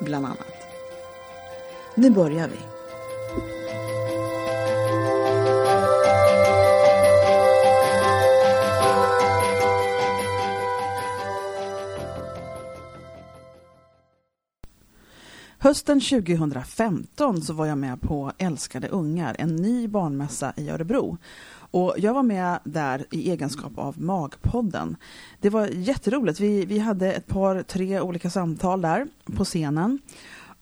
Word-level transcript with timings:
bland 0.00 0.26
annat. 0.26 0.46
Nu 1.94 2.10
börjar 2.10 2.48
vi. 2.48 2.58
Hösten 15.62 16.00
2015 16.00 17.42
så 17.42 17.52
var 17.52 17.66
jag 17.66 17.78
med 17.78 18.00
på 18.00 18.32
Älskade 18.38 18.88
ungar, 18.88 19.36
en 19.38 19.56
ny 19.56 19.88
barnmässa 19.88 20.52
i 20.56 20.70
Örebro. 20.70 21.18
Och 21.52 21.94
jag 21.98 22.14
var 22.14 22.22
med 22.22 22.58
där 22.64 23.06
i 23.10 23.30
egenskap 23.30 23.78
av 23.78 24.02
Magpodden. 24.02 24.96
Det 25.40 25.50
var 25.50 25.66
jätteroligt. 25.66 26.40
Vi, 26.40 26.64
vi 26.64 26.78
hade 26.78 27.12
ett 27.12 27.26
par, 27.26 27.62
tre 27.62 28.00
olika 28.00 28.30
samtal 28.30 28.80
där 28.80 29.06
på 29.36 29.44
scenen. 29.44 29.98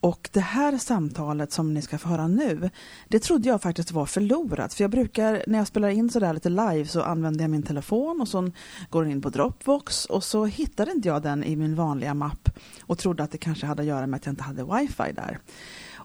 Och 0.00 0.30
det 0.32 0.40
här 0.40 0.78
samtalet 0.78 1.52
som 1.52 1.74
ni 1.74 1.82
ska 1.82 1.98
få 1.98 2.08
höra 2.08 2.28
nu, 2.28 2.70
det 3.08 3.18
trodde 3.18 3.48
jag 3.48 3.62
faktiskt 3.62 3.92
var 3.92 4.06
förlorat. 4.06 4.74
För 4.74 4.84
jag 4.84 4.90
brukar, 4.90 5.44
när 5.46 5.58
jag 5.58 5.66
spelar 5.66 5.88
in 5.88 6.10
sådär 6.10 6.32
lite 6.32 6.48
live 6.48 6.86
så 6.86 7.02
använder 7.02 7.44
jag 7.44 7.50
min 7.50 7.62
telefon 7.62 8.20
och 8.20 8.28
så 8.28 8.50
går 8.90 9.02
den 9.02 9.12
in 9.12 9.22
på 9.22 9.30
Dropbox 9.30 10.04
och 10.04 10.24
så 10.24 10.44
hittade 10.44 10.92
inte 10.92 11.08
jag 11.08 11.22
den 11.22 11.44
i 11.44 11.56
min 11.56 11.74
vanliga 11.74 12.14
mapp 12.14 12.50
och 12.82 12.98
trodde 12.98 13.22
att 13.22 13.30
det 13.30 13.38
kanske 13.38 13.66
hade 13.66 13.82
att 13.82 13.88
göra 13.88 14.06
med 14.06 14.16
att 14.16 14.26
jag 14.26 14.32
inte 14.32 14.42
hade 14.42 14.64
wifi 14.64 15.12
där. 15.12 15.38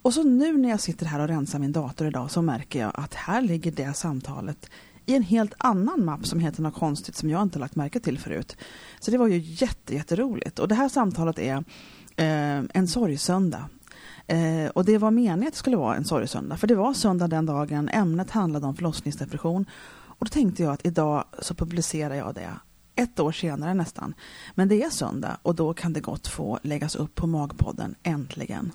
Och 0.03 0.13
så 0.13 0.23
nu 0.23 0.57
när 0.57 0.69
jag 0.69 0.79
sitter 0.79 1.05
här 1.05 1.19
och 1.19 1.27
rensar 1.27 1.59
min 1.59 1.71
dator 1.71 2.07
idag 2.07 2.31
så 2.31 2.41
märker 2.41 2.79
jag 2.79 2.91
att 2.93 3.13
här 3.13 3.41
ligger 3.41 3.71
det 3.71 3.93
samtalet 3.93 4.69
i 5.05 5.15
en 5.15 5.23
helt 5.23 5.53
annan 5.57 6.05
mapp 6.05 6.27
som 6.27 6.39
heter 6.39 6.61
något 6.61 6.73
konstigt 6.73 7.15
som 7.15 7.29
jag 7.29 7.41
inte 7.41 7.59
lagt 7.59 7.75
märke 7.75 7.99
till 7.99 8.19
förut. 8.19 8.57
Så 8.99 9.11
det 9.11 9.17
var 9.17 9.27
ju 9.27 9.37
jätte, 9.37 9.95
jätteroligt. 9.95 10.59
Och 10.59 10.67
det 10.67 10.75
här 10.75 10.89
samtalet 10.89 11.39
är 11.39 11.57
eh, 12.15 12.63
en 12.73 12.87
sorgsöndag. 12.87 13.69
Eh, 14.27 14.69
och 14.73 14.85
det 14.85 14.97
var 14.97 15.11
meningen 15.11 15.47
att 15.47 15.53
det 15.53 15.59
skulle 15.59 15.77
vara 15.77 15.95
en 15.95 16.05
sorgsöndag, 16.05 16.57
för 16.57 16.67
det 16.67 16.75
var 16.75 16.93
söndag 16.93 17.27
den 17.27 17.45
dagen. 17.45 17.89
Ämnet 17.89 18.31
handlade 18.31 18.67
om 18.67 18.75
förlossningsdepression. 18.75 19.65
Och 19.91 20.25
då 20.25 20.29
tänkte 20.29 20.63
jag 20.63 20.73
att 20.73 20.85
idag 20.85 21.23
så 21.39 21.55
publicerar 21.55 22.15
jag 22.15 22.35
det 22.35 22.49
ett 22.95 23.19
år 23.19 23.31
senare 23.31 23.73
nästan. 23.73 24.13
Men 24.55 24.67
det 24.67 24.83
är 24.83 24.89
söndag 24.89 25.37
och 25.41 25.55
då 25.55 25.73
kan 25.73 25.93
det 25.93 25.99
gott 25.99 26.27
få 26.27 26.59
läggas 26.63 26.95
upp 26.95 27.15
på 27.15 27.27
Magpodden, 27.27 27.95
äntligen. 28.03 28.71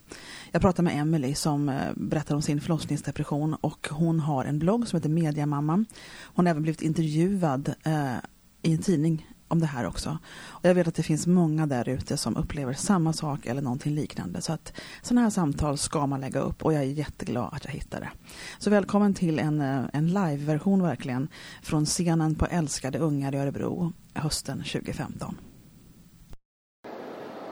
Jag 0.53 0.62
pratade 0.62 0.82
med 0.82 1.00
Emily 1.00 1.34
som 1.34 1.66
berättade 1.66 1.92
berättar 1.97 2.34
om 2.34 2.42
sin 2.42 2.60
förlossningsdepression 2.60 3.54
och 3.54 3.88
hon 3.91 4.20
har 4.20 4.44
en 4.44 4.58
blogg 4.58 4.88
som 4.88 4.97
heter 4.97 5.08
Mediamamman. 5.08 5.87
Hon 6.22 6.47
har 6.47 6.50
även 6.50 6.62
blivit 6.62 6.82
intervjuad 6.82 7.75
eh, 7.82 8.16
i 8.62 8.72
en 8.72 8.82
tidning 8.82 9.26
om 9.48 9.60
det 9.60 9.66
här 9.66 9.86
också. 9.86 10.19
Och 10.38 10.64
jag 10.64 10.75
vet 10.75 10.88
att 10.88 10.94
det 10.94 11.03
finns 11.03 11.26
många 11.26 11.66
där 11.66 11.88
ute 11.88 12.16
som 12.16 12.36
upplever 12.36 12.72
samma 12.72 13.12
sak 13.12 13.47
eller 13.47 13.62
någonting 13.62 13.94
liknande. 13.94 14.41
Så 14.41 14.53
att 14.53 14.72
sådana 15.03 15.20
här 15.20 15.31
samtal 15.31 15.78
ska 15.78 16.06
man 16.06 16.20
lägga 16.20 16.41
upp 16.41 16.62
och 16.62 16.72
jag 16.72 16.82
är 16.82 16.86
jätteglad 16.86 17.48
att 17.53 17.64
jag 17.64 17.72
hittade 17.72 18.04
det. 18.04 18.10
Så 18.58 18.70
välkommen 18.70 19.14
till 19.14 19.38
en, 19.38 19.60
eh, 19.60 19.84
en 19.92 20.06
live-version 20.06 20.82
verkligen 20.82 21.28
från 21.62 21.87
scenen 21.87 22.34
på 22.34 22.47
Älskade 22.47 22.98
ungar 22.98 23.34
i 23.34 23.38
Örebro 23.38 23.92
hösten 24.14 24.58
2015. 24.58 25.37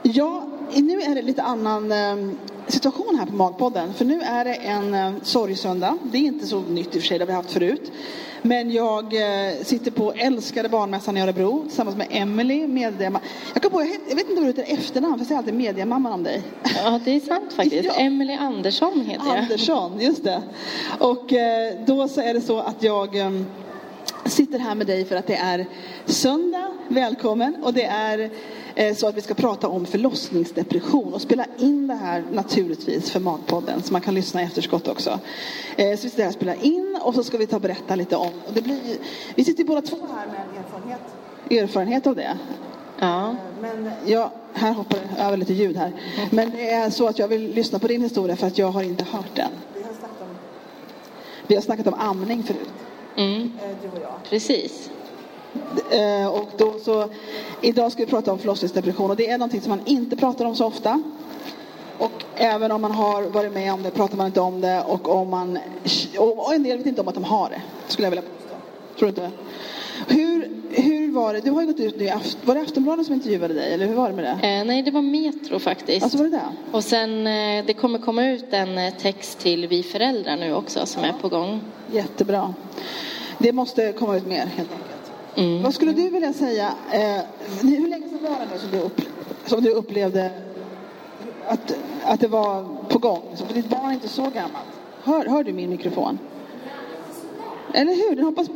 Ja, 0.03 0.56
nu 0.75 1.01
är 1.01 1.15
det 1.15 1.21
lite 1.21 1.43
annan 1.43 1.91
eh, 1.91 2.15
situation 2.67 3.15
här 3.19 3.25
på 3.25 3.33
Magpodden. 3.33 3.93
För 3.93 4.05
nu 4.05 4.21
är 4.21 4.45
det 4.45 4.53
en 4.53 4.93
eh, 4.93 5.11
sorgsöndag. 5.23 5.97
Det 6.03 6.17
är 6.17 6.21
inte 6.21 6.47
så 6.47 6.61
nytt 6.61 6.95
i 6.95 6.97
och 6.97 7.01
för 7.01 7.07
sig, 7.07 7.17
det 7.17 7.23
har 7.23 7.27
vi 7.27 7.33
haft 7.33 7.51
förut. 7.51 7.91
Men 8.41 8.71
jag 8.71 9.03
eh, 9.03 9.55
sitter 9.63 9.91
på 9.91 10.13
älskade 10.13 10.69
barnmässan 10.69 11.17
i 11.17 11.21
Örebro 11.21 11.63
tillsammans 11.63 11.97
med 11.97 12.07
Emily, 12.09 12.67
mediamamma. 12.67 13.25
Jag, 13.53 13.71
på, 13.71 13.81
jag, 13.81 14.15
vet 14.15 14.29
inte 14.29 14.41
vad 14.41 14.43
du 14.43 14.47
heter 14.47 14.73
efternamn, 14.73 15.13
för 15.13 15.19
jag 15.19 15.27
säger 15.27 15.39
alltid 15.39 15.53
mediamamman 15.53 16.13
om 16.13 16.23
dig. 16.23 16.43
Ja, 16.83 16.99
det 17.05 17.11
är 17.11 17.19
sant 17.19 17.53
faktiskt. 17.53 17.85
Ja. 17.87 17.93
Emily 17.93 18.33
Andersson 18.33 19.05
heter 19.07 19.27
jag. 19.27 19.37
Andersson, 19.37 19.99
just 19.99 20.23
det. 20.23 20.41
Och 20.99 21.33
eh, 21.33 21.73
då 21.85 22.07
så 22.07 22.21
är 22.21 22.33
det 22.33 22.41
så 22.41 22.59
att 22.59 22.83
jag 22.83 23.15
eh, 23.15 23.31
sitter 24.25 24.59
här 24.59 24.75
med 24.75 24.87
dig 24.87 25.05
för 25.05 25.15
att 25.15 25.27
det 25.27 25.35
är 25.35 25.65
söndag, 26.05 26.67
välkommen. 26.87 27.63
Och 27.63 27.73
det 27.73 27.83
är 27.83 28.19
eh, 28.19 28.29
så 28.95 29.07
att 29.07 29.17
vi 29.17 29.21
ska 29.21 29.33
prata 29.33 29.67
om 29.67 29.85
förlossningsdepression 29.85 31.13
och 31.13 31.21
spela 31.21 31.45
in 31.57 31.87
det 31.87 31.93
här 31.93 32.23
naturligtvis 32.31 33.11
för 33.11 33.19
Magpodden 33.19 33.83
så 33.83 33.93
man 33.93 34.01
kan 34.01 34.13
lyssna 34.13 34.41
i 34.41 34.45
efterskott 34.45 34.87
också. 34.87 35.19
Eh, 35.75 35.95
så 35.97 36.03
vi 36.03 36.09
sitter 36.09 36.31
spelar 36.31 36.65
in 36.65 36.97
och 37.01 37.15
så 37.15 37.23
ska 37.23 37.37
vi 37.37 37.47
ta 37.47 37.55
och 37.55 37.61
berätta 37.61 37.95
lite 37.95 38.15
om, 38.15 38.31
och 38.47 38.53
det 38.53 38.61
blir, 38.61 38.79
vi 39.35 39.43
sitter 39.43 39.63
båda 39.63 39.81
två 39.81 39.97
här 40.17 40.27
med 40.27 40.35
en 40.35 40.63
erfarenhet, 40.63 41.01
erfarenhet 41.51 42.07
av 42.07 42.15
det. 42.15 42.37
Ja. 42.99 43.35
Men 43.61 43.91
jag, 44.05 44.31
här 44.53 44.73
hoppar 44.73 44.97
det 45.15 45.21
över 45.23 45.37
lite 45.37 45.53
ljud 45.53 45.77
här. 45.77 45.91
Men 46.31 46.49
det 46.51 46.69
är 46.71 46.89
så 46.89 47.07
att 47.07 47.19
jag 47.19 47.27
vill 47.27 47.53
lyssna 47.53 47.79
på 47.79 47.87
din 47.87 48.01
historia 48.01 48.35
för 48.35 48.47
att 48.47 48.57
jag 48.57 48.71
har 48.71 48.83
inte 48.83 49.03
hört 49.03 49.35
den. 49.35 49.51
Vi 49.73 49.83
har 49.83 49.89
snackat 49.93 50.21
om, 50.21 50.27
vi 51.47 51.55
har 51.55 51.61
snackat 51.61 51.87
om 51.87 51.93
amning 51.93 52.43
förut, 52.43 52.69
Mm, 53.15 53.51
du 53.81 53.87
och 53.87 54.01
jag. 54.01 54.13
precis. 54.29 54.89
Eh, 55.91 56.27
och 56.27 56.49
då 56.57 56.73
så, 56.83 57.09
idag 57.61 57.91
ska 57.91 58.05
vi 58.05 58.09
prata 58.09 58.31
om 58.31 58.39
förlossningsdepression 58.39 59.09
och 59.09 59.15
det 59.15 59.29
är 59.29 59.37
någonting 59.37 59.61
som 59.61 59.69
man 59.69 59.81
inte 59.85 60.15
pratar 60.15 60.45
om 60.45 60.55
så 60.55 60.65
ofta. 60.65 61.01
Och 61.97 62.23
även 62.35 62.71
om 62.71 62.81
man 62.81 62.91
har 62.91 63.23
varit 63.23 63.53
med 63.53 63.73
om 63.73 63.83
det 63.83 63.91
pratar 63.91 64.17
man 64.17 64.27
inte 64.27 64.41
om 64.41 64.61
det 64.61 64.81
och 64.81 65.09
om 65.09 65.29
man, 65.29 65.59
och 66.17 66.53
en 66.53 66.63
del 66.63 66.77
vet 66.77 66.87
inte 66.87 67.01
om 67.01 67.07
att 67.07 67.15
de 67.15 67.23
har 67.23 67.49
det, 67.49 67.61
skulle 67.87 68.05
jag 68.05 68.11
vilja 68.11 68.23
påstå. 68.23 68.55
Tror 68.99 69.09
inte? 69.09 69.31
Hur, 70.07 70.49
hur 70.69 71.11
var 71.11 71.33
det, 71.33 71.39
du 71.39 71.51
har 71.51 71.61
ju 71.61 71.67
gått 71.67 71.79
ut 71.79 71.99
nu, 71.99 72.11
var 72.45 72.55
det 72.55 72.61
Aftonbladet 72.61 73.05
som 73.05 73.15
intervjuade 73.15 73.53
dig 73.53 73.73
eller 73.73 73.87
hur 73.87 73.95
var 73.95 74.09
det 74.09 74.15
med 74.15 74.23
det? 74.25 74.47
Eh, 74.47 74.65
nej, 74.65 74.81
det 74.81 74.91
var 74.91 75.01
Metro 75.01 75.59
faktiskt. 75.59 76.03
Alltså 76.03 76.17
var 76.17 76.25
det 76.25 76.31
det? 76.31 76.41
Och 76.71 76.83
sen, 76.83 77.27
eh, 77.27 77.65
det 77.65 77.73
kommer 77.73 77.99
komma 77.99 78.25
ut 78.25 78.45
en 78.49 78.77
eh, 78.77 78.93
text 78.93 79.39
till 79.39 79.67
Vi 79.67 79.83
föräldrar 79.83 80.37
nu 80.37 80.53
också 80.53 80.85
som 80.85 81.03
är 81.03 81.13
på 81.21 81.29
gång. 81.29 81.61
Jättebra. 81.91 82.53
Det 83.37 83.51
måste 83.51 83.91
komma 83.91 84.17
ut 84.17 84.27
mer 84.27 84.45
helt 84.45 84.71
enkelt. 84.71 84.96
Mm. 85.37 85.63
Vad 85.63 85.73
skulle 85.73 85.91
du 85.91 86.09
vilja 86.09 86.33
säga, 86.33 86.73
eh, 86.91 87.21
hur 87.61 87.87
länge 87.87 88.07
sedan 88.09 88.19
var 88.21 88.39
det 88.39 88.47
nu 88.53 88.59
som 88.59 88.71
du, 88.71 88.79
upp, 88.79 89.01
som 89.45 89.63
du 89.63 89.69
upplevde 89.69 90.31
att, 91.47 91.75
att 92.03 92.19
det 92.19 92.27
var 92.27 92.65
på 92.89 92.99
gång? 92.99 93.21
Så 93.35 93.45
För 93.45 93.53
ditt 93.53 93.69
barn 93.69 93.89
är 93.89 93.93
inte 93.93 94.07
så 94.07 94.21
gammalt. 94.21 94.67
Hör, 95.03 95.25
hör 95.25 95.43
du 95.43 95.53
min 95.53 95.69
mikrofon? 95.69 96.19
Eller 97.73 97.95
hur? 97.95 98.15
Den 98.15 98.25
hoppas... 98.25 98.47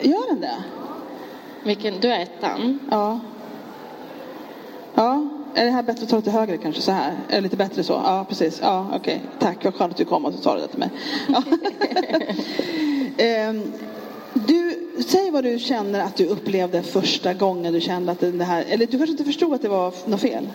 Gör 0.00 0.28
den 0.28 0.40
det? 0.40 0.56
Vilken, 1.64 2.00
du 2.00 2.08
är 2.08 2.20
ettan. 2.20 2.78
Ja. 2.90 3.20
Ja, 4.94 5.28
är 5.54 5.64
det 5.64 5.70
här 5.70 5.82
bättre 5.82 6.02
att 6.02 6.08
ta 6.08 6.16
lite 6.16 6.30
högre 6.30 6.56
kanske 6.56 6.82
så 6.82 6.92
här? 6.92 7.12
Är 7.28 7.34
det 7.34 7.40
lite 7.40 7.56
bättre 7.56 7.82
så? 7.82 7.92
Ja, 7.92 8.26
precis. 8.28 8.60
Ja, 8.62 8.86
okej. 8.94 9.22
Tack, 9.38 9.64
vad 9.64 9.74
skönt 9.74 9.92
att 9.92 9.98
du 9.98 10.04
kom 10.04 10.24
och 10.24 10.34
sa 10.34 10.54
det 10.54 10.68
till 10.68 10.78
mig. 10.78 10.90
Ja. 11.28 11.42
Ehm, 13.16 13.72
du, 14.34 14.79
säg 15.02 15.30
vad 15.30 15.44
du 15.44 15.58
känner 15.58 16.00
att 16.00 16.16
du 16.16 16.26
upplevde 16.26 16.82
första 16.82 17.34
gången 17.34 17.72
du 17.72 17.80
kände 17.80 18.12
att 18.12 18.20
det 18.20 18.44
här, 18.44 18.64
eller 18.68 18.86
du 18.86 18.98
kanske 18.98 19.10
inte 19.10 19.24
förstod 19.24 19.54
att 19.54 19.62
det 19.62 19.68
var 19.68 19.94
något 20.06 20.20
fel? 20.20 20.48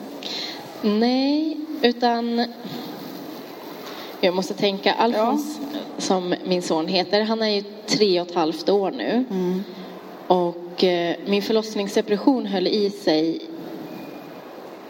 Nej, 0.81 1.57
utan 1.81 2.45
jag 4.21 4.33
måste 4.33 4.53
tänka. 4.53 4.93
Alfons, 4.93 5.59
som 5.97 6.35
min 6.45 6.61
son 6.61 6.87
heter, 6.87 7.21
han 7.21 7.41
är 7.41 7.49
ju 7.49 7.63
tre 7.85 8.21
och 8.21 8.27
ett 8.27 8.35
halvt 8.35 8.69
år 8.69 8.91
nu. 8.91 9.25
Och 10.27 10.83
eh, 10.83 11.15
min 11.25 11.41
förlossningsdepression 11.41 12.45
höll 12.45 12.67
i 12.67 12.89
sig 12.89 13.41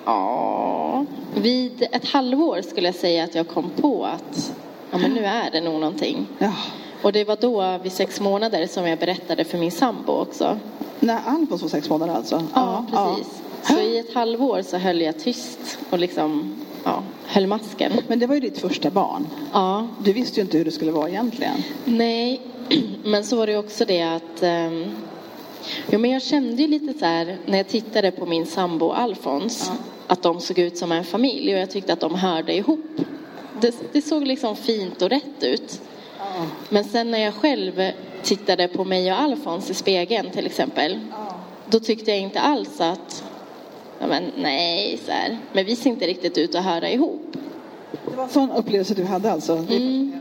Ja, 0.05 1.05
vid 1.35 1.83
ett 1.91 2.05
halvår 2.05 2.61
skulle 2.61 2.87
jag 2.87 2.95
säga 2.95 3.23
att 3.23 3.35
jag 3.35 3.47
kom 3.47 3.69
på 3.69 4.05
att 4.05 4.53
ja, 4.91 4.97
men 4.97 5.11
nu 5.11 5.25
är 5.25 5.51
det 5.51 5.61
nog 5.61 5.79
någonting. 5.79 6.27
Ja. 6.37 6.53
Och 7.05 7.11
det 7.11 7.23
var 7.23 7.35
då 7.35 7.77
vid 7.83 7.91
sex 7.91 8.19
månader 8.19 8.67
som 8.67 8.87
jag 8.87 8.99
berättade 8.99 9.43
för 9.43 9.57
min 9.57 9.71
sambo 9.71 10.13
också. 10.13 10.59
När 10.99 11.19
Alfons 11.25 11.61
var 11.61 11.69
sex 11.69 11.89
månader 11.89 12.13
alltså? 12.13 12.43
Ja, 12.53 12.85
precis. 12.91 13.41
Så 13.63 13.79
i 13.79 13.97
ett 13.97 14.13
halvår 14.13 14.61
så 14.61 14.77
höll 14.77 15.01
jag 15.01 15.19
tyst 15.19 15.79
och 15.89 15.99
liksom 15.99 16.55
ja, 16.83 17.03
höll 17.25 17.47
masken. 17.47 17.91
Men 18.07 18.19
det 18.19 18.27
var 18.27 18.35
ju 18.35 18.41
ditt 18.41 18.57
första 18.57 18.89
barn. 18.89 19.27
Ja, 19.53 19.87
Du 20.03 20.13
visste 20.13 20.39
ju 20.39 20.41
inte 20.41 20.57
hur 20.57 20.65
det 20.65 20.71
skulle 20.71 20.91
vara 20.91 21.09
egentligen. 21.09 21.63
nej, 21.85 22.41
men 23.03 23.23
så 23.23 23.35
var 23.35 23.47
det 23.47 23.57
också 23.57 23.85
det 23.85 24.01
att 24.01 24.43
um, 24.43 24.85
jo, 25.91 25.99
men 25.99 26.11
jag 26.11 26.21
kände 26.21 26.61
ju 26.61 26.67
lite 26.67 26.99
så 26.99 27.05
här 27.05 27.37
när 27.45 27.57
jag 27.57 27.67
tittade 27.67 28.11
på 28.11 28.25
min 28.25 28.45
sambo 28.45 28.91
Alfons 28.91 29.71
att 30.07 30.21
de 30.21 30.41
såg 30.41 30.59
ut 30.59 30.77
som 30.77 30.91
en 30.91 31.03
familj 31.03 31.53
och 31.53 31.59
jag 31.59 31.69
tyckte 31.69 31.93
att 31.93 31.99
de 31.99 32.15
hörde 32.15 32.53
ihop. 32.53 32.85
Det, 33.61 33.75
det 33.93 34.01
såg 34.01 34.27
liksom 34.27 34.55
fint 34.55 35.01
och 35.01 35.09
rätt 35.09 35.43
ut. 35.43 35.81
Men 36.69 36.83
sen 36.83 37.11
när 37.11 37.19
jag 37.19 37.33
själv 37.33 37.91
tittade 38.23 38.67
på 38.67 38.83
mig 38.83 39.11
och 39.11 39.19
Alfons 39.19 39.69
i 39.69 39.73
spegeln 39.73 40.31
till 40.31 40.45
exempel 40.45 40.99
då 41.69 41.79
tyckte 41.79 42.11
jag 42.11 42.19
inte 42.19 42.39
alls 42.39 42.81
att 42.81 43.23
ja, 43.99 44.07
men, 44.07 44.23
nej, 44.37 44.99
så 45.05 45.11
här. 45.11 45.37
men 45.53 45.65
vi 45.65 45.75
ser 45.75 45.89
inte 45.89 46.07
riktigt 46.07 46.37
ut 46.37 46.55
att 46.55 46.63
höra 46.63 46.89
ihop. 46.89 47.37
Det 48.09 48.15
var 48.15 48.23
en 48.23 48.29
sån 48.29 48.51
upplevelse 48.51 48.93
du 48.93 49.03
hade 49.03 49.31
alltså? 49.31 49.55
Det, 49.55 50.11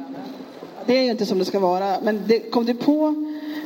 det 0.86 0.98
är 0.98 1.02
ju 1.02 1.10
inte 1.10 1.26
som 1.26 1.38
det 1.38 1.44
ska 1.44 1.58
vara. 1.58 2.00
Men 2.02 2.22
det 2.26 2.40
kom 2.40 2.66
du 2.66 2.74
på, 2.74 3.14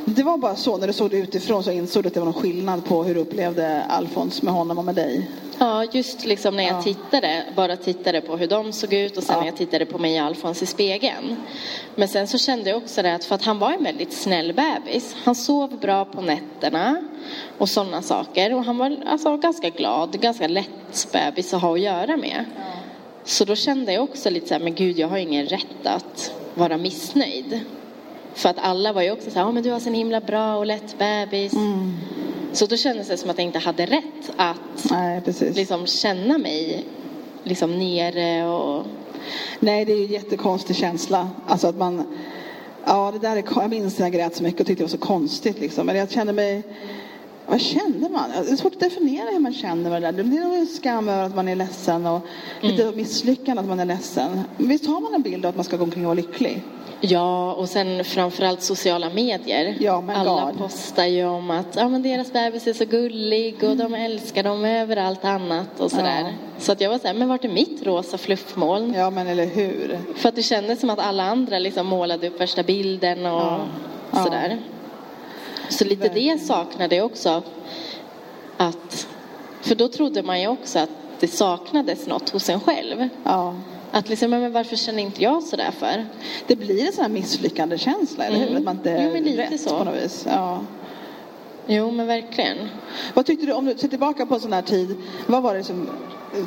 det 0.05 0.23
var 0.23 0.37
bara 0.37 0.55
så 0.55 0.77
när 0.77 0.87
du 0.87 0.93
såg 0.93 1.11
det 1.11 1.17
utifrån 1.17 1.63
så 1.63 1.71
insåg 1.71 2.03
du 2.03 2.07
att 2.07 2.13
det 2.13 2.19
var 2.19 2.25
någon 2.25 2.41
skillnad 2.41 2.85
på 2.85 3.03
hur 3.03 3.15
du 3.15 3.21
upplevde 3.21 3.83
Alfons 3.83 4.41
med 4.41 4.53
honom 4.53 4.77
och 4.77 4.85
med 4.85 4.95
dig? 4.95 5.29
Ja, 5.59 5.85
just 5.91 6.25
liksom 6.25 6.55
när 6.55 6.63
jag 6.63 6.73
Ja. 6.77 6.81
tittade, 6.81 7.43
bara 7.55 7.75
tittade 7.77 8.21
på 8.21 8.37
hur 8.37 8.47
de 8.47 8.73
såg 8.73 8.93
ut 8.93 9.17
och 9.17 9.23
sen 9.23 9.33
Ja. 9.35 9.39
när 9.39 9.47
jag 9.47 9.57
tittade 9.57 9.85
på 9.85 9.97
mig 9.97 10.21
och 10.21 10.27
Alfons 10.27 10.61
i 10.61 10.65
spegeln. 10.65 11.35
Men 11.95 12.07
sen 12.07 12.27
så 12.27 12.37
kände 12.37 12.69
jag 12.69 12.77
också 12.77 13.01
det 13.01 13.15
att 13.15 13.25
för 13.25 13.35
att 13.35 13.43
han 13.45 13.59
var 13.59 13.71
en 13.71 13.83
väldigt 13.83 14.13
snäll 14.13 14.53
bebis. 14.53 15.15
Han 15.23 15.35
sov 15.35 15.79
bra 15.79 16.05
på 16.05 16.21
nätterna 16.21 17.01
och 17.57 17.69
sådana 17.69 18.01
saker. 18.01 18.53
Och 18.53 18.63
han 18.65 18.77
var 18.77 18.97
alltså 19.07 19.37
ganska 19.37 19.69
glad, 19.69 20.19
ganska 20.21 20.47
lätt 20.47 21.07
bebis 21.13 21.53
att 21.53 21.61
ha 21.61 21.73
att 21.73 21.79
göra 21.81 22.17
med. 22.17 22.45
Så 23.23 23.45
då 23.45 23.55
kände 23.55 23.93
jag 23.93 24.03
också 24.03 24.29
lite 24.29 24.47
så 24.47 24.53
här, 24.53 24.61
men 24.61 24.75
gud 24.75 24.99
jag 24.99 25.07
har 25.07 25.17
ingen 25.17 25.45
rätt 25.45 25.85
att 25.85 26.33
vara 26.55 26.77
missnöjd. 26.77 27.59
För 28.33 28.49
att 28.49 28.57
alla 28.59 28.93
var 28.93 29.01
ju 29.01 29.11
också 29.11 29.31
så 29.31 29.39
här, 29.39 29.45
ja 29.45 29.51
men 29.51 29.63
du 29.63 29.71
har 29.71 29.79
så 29.79 29.87
en 29.89 29.93
himla 29.95 30.21
bra 30.21 30.55
och 30.57 30.65
lätt 30.65 30.97
bebis. 30.97 31.53
Så 32.53 32.65
då 32.65 32.77
kändes 32.77 33.07
det 33.07 33.17
som 33.17 33.29
att 33.29 33.37
jag 33.37 33.45
inte 33.45 33.59
hade 33.59 33.85
rätt 33.85 34.31
att 34.37 34.91
Nej, 34.91 35.21
liksom 35.39 35.85
känna 35.85 36.37
mig 36.37 36.85
liksom 37.43 37.79
nere 37.79 38.47
och 38.47 38.85
Nej, 39.59 39.85
det 39.85 39.91
är 39.93 39.97
ju 39.97 40.05
en 40.05 40.11
jättekonstig 40.11 40.75
känsla. 40.75 41.29
Alltså 41.47 41.67
att 41.67 41.77
man... 41.77 42.03
Ja, 42.85 43.11
det 43.11 43.19
där 43.19 43.37
är... 43.37 43.43
Jag 43.55 43.69
minns 43.69 43.99
när 43.99 44.05
jag 44.05 44.13
grät 44.13 44.35
så 44.35 44.43
mycket 44.43 44.61
och 44.61 44.67
tyckte 44.67 44.83
det 44.83 44.85
var 44.85 44.89
så 44.89 44.97
konstigt 44.97 45.59
liksom. 45.59 45.85
Men 45.85 45.95
jag 45.95 46.11
kände 46.11 46.33
mig... 46.33 46.63
Vad 47.47 47.61
kände 47.61 48.09
man? 48.09 48.29
Det 48.45 48.51
är 48.51 48.55
svårt 48.55 48.73
att 48.73 48.79
definiera 48.79 49.29
hur 49.29 49.39
man 49.39 49.53
känner 49.53 49.89
med 49.89 50.01
det 50.01 50.11
där. 50.11 50.23
Det 50.23 50.37
är 50.37 50.43
nog 50.45 50.55
en 50.55 50.67
skam 50.67 51.09
över 51.09 51.23
att 51.23 51.35
man 51.35 51.47
är 51.47 51.55
ledsen 51.55 52.05
och 52.05 52.21
lite 52.61 52.91
misslyckande 52.95 53.61
att 53.61 53.67
man 53.67 53.79
är 53.79 53.85
ledsen. 53.85 54.41
Men 54.57 54.67
visst 54.67 54.85
har 54.85 55.01
man 55.01 55.13
en 55.13 55.21
bild 55.21 55.45
av 55.45 55.49
att 55.49 55.55
man 55.55 55.65
ska 55.65 55.77
gå 55.77 55.83
omkring 55.83 56.03
och 56.03 56.07
vara 56.07 56.15
lycklig? 56.15 56.61
Ja 57.01 57.53
och 57.53 57.69
sen 57.69 58.03
framförallt 58.05 58.61
sociala 58.61 59.09
medier. 59.09 59.77
Ja, 59.79 60.03
Alla 60.15 60.45
God. 60.45 60.57
postar 60.57 61.05
ju 61.05 61.25
om 61.25 61.51
att 61.51 61.75
ja, 61.75 61.89
men 61.89 62.03
deras 62.03 62.33
bebis 62.33 62.67
är 62.67 62.73
så 62.73 62.85
gullig 62.85 63.63
och 63.63 63.77
de 63.77 63.93
älskar 63.93 64.43
dem 64.43 64.65
över 64.65 64.97
allt 64.97 65.25
annat 65.25 65.79
och 65.79 65.91
sådär. 65.91 66.21
Ja. 66.21 66.29
Så 66.59 66.71
att 66.71 66.81
jag 66.81 66.89
var 66.89 66.99
såhär, 66.99 67.13
men 67.13 67.27
vart 67.29 67.45
är 67.45 67.49
mitt 67.49 67.85
rosa 67.85 68.17
fluffmoln? 68.17 68.93
Ja, 68.97 69.09
men 69.09 69.27
eller 69.27 69.45
hur? 69.45 69.99
För 70.15 70.29
att 70.29 70.35
det 70.35 70.43
kändes 70.43 70.79
som 70.79 70.89
att 70.89 70.99
alla 70.99 71.23
andra 71.23 71.59
liksom 71.59 71.87
målade 71.87 72.27
upp 72.27 72.41
värsta 72.41 72.63
bilden 72.63 73.25
och 73.25 73.59
Ja. 74.11 74.23
Sådär. 74.23 74.57
Så 75.69 75.85
lite 75.85 76.09
det 76.09 76.41
saknade 76.41 76.95
jag 76.95 77.05
också. 77.05 77.43
Att, 78.57 79.07
för 79.61 79.75
då 79.75 79.87
trodde 79.87 80.23
man 80.23 80.41
ju 80.41 80.47
också 80.47 80.79
att 80.79 80.89
det 81.19 81.27
saknades 81.27 82.07
något 82.07 82.29
hos 82.29 82.49
en 82.49 82.59
själv. 82.59 83.09
Ja. 83.23 83.55
Att 83.91 84.09
liksom, 84.09 84.29
men 84.29 84.51
varför 84.51 84.75
känner 84.75 85.03
inte 85.03 85.23
jag 85.23 85.43
sådär 85.43 85.71
för? 85.71 86.05
Det 86.47 86.55
blir 86.55 86.85
en 86.85 86.93
sån 86.93 87.01
här 87.01 87.11
misslyckande 87.11 87.77
känsla, 87.77 88.25
eller 88.25 88.37
hur? 88.37 88.47
Mm. 88.47 88.57
Att 88.57 88.63
man 88.63 88.75
inte 88.75 89.01
Jo, 89.03 89.13
men 89.13 89.23
lite 89.23 89.41
rätt 89.41 89.61
så. 89.61 89.77
på 89.77 89.83
något 89.83 90.03
vis. 90.03 90.25
Ja. 90.29 90.61
Jo, 91.67 91.91
men 91.91 92.07
verkligen. 92.07 92.57
Vad 93.13 93.25
tyckte 93.25 93.45
du, 93.45 93.53
om 93.53 93.65
du 93.65 93.77
ser 93.77 93.87
tillbaka 93.87 94.25
på 94.25 94.33
en 94.35 94.41
sån 94.41 94.53
här 94.53 94.61
tid, 94.61 94.95
vad 95.27 95.43
var 95.43 95.55
det 95.55 95.63
som 95.63 95.89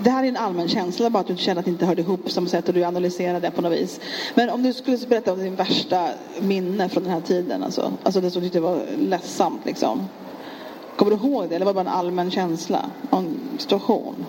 det 0.05 0.11
här 0.11 0.25
är 0.25 0.29
en 0.29 0.37
allmän 0.37 0.69
känsla, 0.69 1.11
bara 1.11 1.21
att 1.21 1.27
du 1.27 1.37
kände 1.37 1.61
att 1.61 1.65
det 1.65 1.71
inte 1.71 1.87
hörde 1.87 2.03
ihop 2.03 2.31
samma 2.31 2.49
sätt 2.49 2.69
och 2.69 2.75
du 2.75 2.85
analyserade 2.85 3.41
det 3.41 3.50
på 3.50 3.62
något 3.62 3.73
vis. 3.73 4.00
Men 4.35 4.50
om 4.50 4.62
du 4.62 4.73
skulle 4.73 4.99
berätta 4.99 5.33
om 5.33 5.38
din 5.38 5.55
värsta 5.55 6.09
minne 6.41 6.88
från 6.88 7.03
den 7.03 7.12
här 7.12 7.21
tiden, 7.21 7.62
alltså, 7.62 7.93
alltså 8.03 8.21
det 8.21 8.31
som 8.31 8.43
du 8.43 8.49
tyckte 8.49 8.61
var 8.61 8.81
ledsamt 8.99 9.67
liksom. 9.67 10.09
Kommer 10.97 11.17
du 11.17 11.29
ihåg 11.29 11.49
det 11.49 11.55
eller 11.56 11.67
var 11.67 11.73
det 11.73 11.85
bara 11.85 11.91
en 11.91 11.99
allmän 11.99 12.31
känsla, 12.31 12.91
någon 13.11 13.41
situation? 13.59 14.27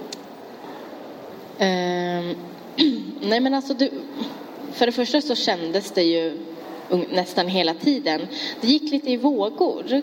Ehm, 1.58 2.36
nej, 3.22 3.40
men 3.40 3.54
alltså 3.54 3.74
du, 3.74 3.90
för 4.74 4.86
det 4.86 4.92
första 4.92 5.22
så 5.22 5.36
kändes 5.36 5.92
det 5.92 6.04
ju 6.04 6.38
nästan 7.12 7.48
hela 7.48 7.74
tiden. 7.74 8.28
Det 8.62 8.68
gick 8.68 8.92
lite 8.92 9.12
i 9.12 9.18
vågor. 9.18 10.02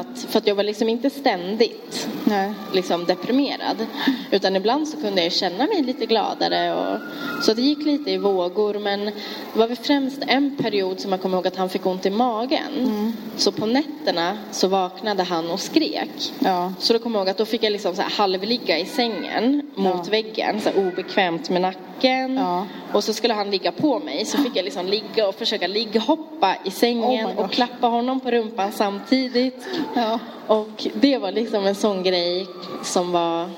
Att, 0.00 0.20
för 0.30 0.38
att 0.38 0.46
jag 0.46 0.54
var 0.54 0.64
liksom 0.64 0.88
inte 0.88 1.10
ständigt 1.10 2.08
Nej. 2.24 2.52
liksom 2.74 3.04
deprimerad. 3.04 3.86
Utan 4.30 4.56
ibland 4.56 4.88
så 4.88 4.96
kunde 5.00 5.22
jag 5.22 5.32
känna 5.32 5.66
mig 5.66 5.82
lite 5.82 6.06
gladare. 6.06 6.74
Och, 6.74 6.98
så 7.44 7.54
det 7.54 7.62
gick 7.62 7.84
lite 7.86 8.10
i 8.10 8.18
vågor. 8.18 8.78
Men 8.78 9.04
det 9.04 9.12
var 9.58 9.66
väl 9.68 9.76
främst 9.76 10.18
en 10.26 10.56
period 10.56 11.00
som 11.00 11.12
jag 11.12 11.20
kommer 11.22 11.36
ihåg 11.36 11.46
att 11.46 11.56
han 11.56 11.68
fick 11.68 11.86
ont 11.86 12.06
i 12.06 12.10
magen. 12.10 13.12
Så 13.36 13.52
på 13.52 13.66
nätterna 13.66 14.38
så 14.52 14.68
vaknade 14.68 15.22
han 15.22 15.50
och 15.50 15.60
skrek. 15.60 16.32
Ja. 16.38 16.72
Så 16.78 16.92
då 16.92 16.98
kommer 16.98 17.18
jag 17.18 17.22
ihåg 17.24 17.30
att 17.30 17.38
då 17.38 17.44
fick 17.44 17.62
jag 17.62 17.72
liksom 17.72 17.94
så 17.96 18.02
halvligga 18.02 18.78
i 18.78 18.86
sängen 18.86 19.62
mot 19.74 19.94
Ja. 20.04 20.10
väggen. 20.10 20.60
Så 20.60 20.70
obekvämt 20.70 21.50
med 21.50 21.62
nacken. 21.62 21.80
Ja. 22.02 22.66
Och 22.92 23.04
så 23.04 23.14
skulle 23.14 23.34
han 23.34 23.50
ligga 23.50 23.72
på 23.72 23.98
mig. 23.98 24.24
Så 24.24 24.38
fick 24.38 24.56
jag 24.56 24.64
liksom 24.64 24.86
ligga 24.86 25.28
och 25.28 25.34
försöka 25.34 25.66
ligghoppa 25.66 26.56
i 26.64 26.68
Oh 26.68 26.72
sängen 26.72 27.28
my 27.28 27.42
och 27.42 27.50
klappa 27.50 27.86
honom 27.86 28.20
på 28.20 28.30
rumpan 28.30 28.72
samtidigt. 28.72 29.68
Ja. 29.94 30.18
Och 30.46 30.86
det 30.94 31.18
var 31.18 31.32
liksom 31.32 31.66
en 31.66 31.74
sån 31.74 32.02
grej 32.02 32.46
som 32.82 33.12
var... 33.12 33.50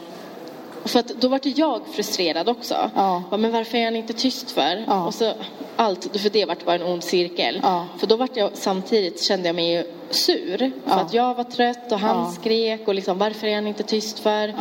För 0.85 0.99
att 0.99 1.09
då 1.09 1.29
var 1.29 1.41
det 1.43 1.59
jag 1.59 1.81
frustrerad 1.93 2.49
också. 2.49 2.91
Ja. 2.95 3.23
Men 3.31 3.53
varför 3.53 3.79
är 3.79 3.85
han 3.85 3.97
inte 3.97 4.13
tyst 4.13 4.51
för? 4.51 4.85
Ja. 4.87 5.07
Och 5.07 5.15
så 5.15 5.33
allt, 5.77 6.17
för 6.17 6.31
det 6.31 6.45
vart 6.45 6.65
bara 6.65 6.77
en 6.77 6.83
ond 6.83 7.05
cirkel. 7.05 7.61
Ja. 7.63 7.87
För 7.99 8.07
då 8.07 8.17
vart 8.17 8.37
jag 8.37 8.51
samtidigt 8.55 9.23
kände 9.23 9.49
jag 9.49 9.57
mig 9.57 9.87
sur. 10.11 10.73
För 10.87 11.01
att 11.01 11.15
jag 11.15 11.35
var 11.35 11.45
trött 11.45 11.93
och 11.93 11.99
han 11.99 12.33
skrek 12.33 12.89
och 12.89 12.95
liksom 12.95 13.19
varför 13.19 13.47
är 13.47 13.55
han 13.55 13.67
inte 13.67 13.83
tyst 13.83 14.19
för? 14.19 14.55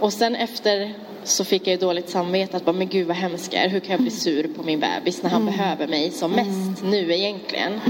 Och 0.00 0.12
sen 0.12 0.36
efter 0.36 0.94
så 1.24 1.44
fick 1.44 1.66
jag 1.66 1.72
ju 1.72 1.76
dåligt 1.78 2.10
samvete 2.10 2.56
att 2.56 2.64
bara, 2.64 2.72
men 2.72 2.88
gud 2.88 3.06
vad 3.06 3.16
hemskt 3.16 3.54
är. 3.54 3.68
Hur 3.68 3.80
kan 3.80 3.92
jag 3.92 4.00
bli 4.00 4.10
sur 4.10 4.48
på 4.56 4.62
min 4.62 4.80
bebis 4.80 5.22
när 5.22 5.30
han 5.30 5.42
Mm. 5.42 5.54
behöver 5.56 5.86
mig 5.86 6.10
som 6.10 6.30
mest 6.30 6.82
nu 6.84 7.12
egentligen? 7.14 7.80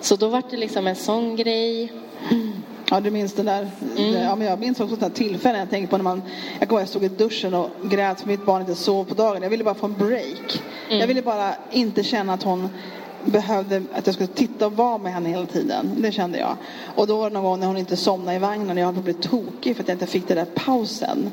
Så 0.00 0.16
då 0.16 0.28
var 0.28 0.42
det 0.50 0.56
liksom 0.56 0.86
en 0.86 0.96
sån 0.96 1.36
grej. 1.36 1.92
Ja, 2.90 3.00
du 3.00 3.10
minns 3.10 3.32
den 3.32 3.46
där. 3.46 3.70
Ja, 4.22 4.36
men 4.36 4.46
jag 4.46 4.60
minns 4.60 4.80
också 4.80 4.94
sådana 4.94 5.14
tillfällen 5.14 5.60
jag 5.60 5.70
tänker 5.70 5.88
på 5.88 5.96
när 5.96 6.04
man... 6.04 6.22
Jag 6.58 6.68
ihåg 6.70 6.80
jag 6.80 6.88
stod 6.88 7.04
i 7.04 7.08
duschen 7.08 7.54
och 7.54 7.70
grät 7.82 8.20
för 8.20 8.28
mitt 8.28 8.46
barn 8.46 8.60
inte 8.60 8.74
sov 8.74 9.04
på 9.04 9.14
dagen. 9.14 9.42
Jag 9.42 9.50
ville 9.50 9.64
bara 9.64 9.74
få 9.74 9.86
en 9.86 9.94
break. 9.98 10.62
Jag 10.88 11.06
ville 11.06 11.22
bara 11.22 11.54
inte 11.72 12.02
känna 12.02 12.32
att 12.32 12.42
hon 12.42 12.68
behövde 13.24 13.82
att 13.92 14.06
jag 14.06 14.14
skulle 14.14 14.28
titta 14.28 14.66
och 14.66 14.72
vara 14.72 14.98
med 14.98 15.12
henne 15.12 15.28
hela 15.28 15.46
tiden. 15.46 15.94
Det 15.96 16.12
kände 16.12 16.38
jag. 16.38 16.56
Och 16.96 17.06
då 17.06 17.16
var 17.16 17.30
det 17.30 17.34
någon 17.34 17.44
gång 17.44 17.60
när 17.60 17.66
hon 17.66 17.76
inte 17.76 17.96
somnade 17.96 18.36
i 18.36 18.38
vagnen 18.38 18.70
och 18.70 18.78
jag 18.78 18.92
höll 18.92 19.04
på 19.04 19.10
att 19.10 19.22
tokig 19.22 19.76
för 19.76 19.82
att 19.82 19.88
jag 19.88 19.94
inte 19.94 20.06
fick 20.06 20.28
den 20.28 20.36
där 20.36 20.44
pausen. 20.44 21.30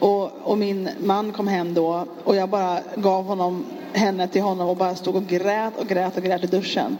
Och, 0.00 0.30
och 0.42 0.58
min 0.58 0.88
man 0.98 1.32
kom 1.32 1.48
hem 1.48 1.74
då 1.74 2.06
och 2.24 2.36
jag 2.36 2.48
bara 2.48 2.78
gav 2.96 3.24
honom 3.24 3.64
henne 3.92 4.28
till 4.28 4.42
honom 4.42 4.68
och 4.68 4.76
bara 4.76 4.94
stod 4.94 5.16
och 5.16 5.26
grät 5.26 5.72
och 5.78 5.86
grät 5.86 6.16
och 6.16 6.22
grät 6.22 6.44
i 6.44 6.46
duschen. 6.46 6.98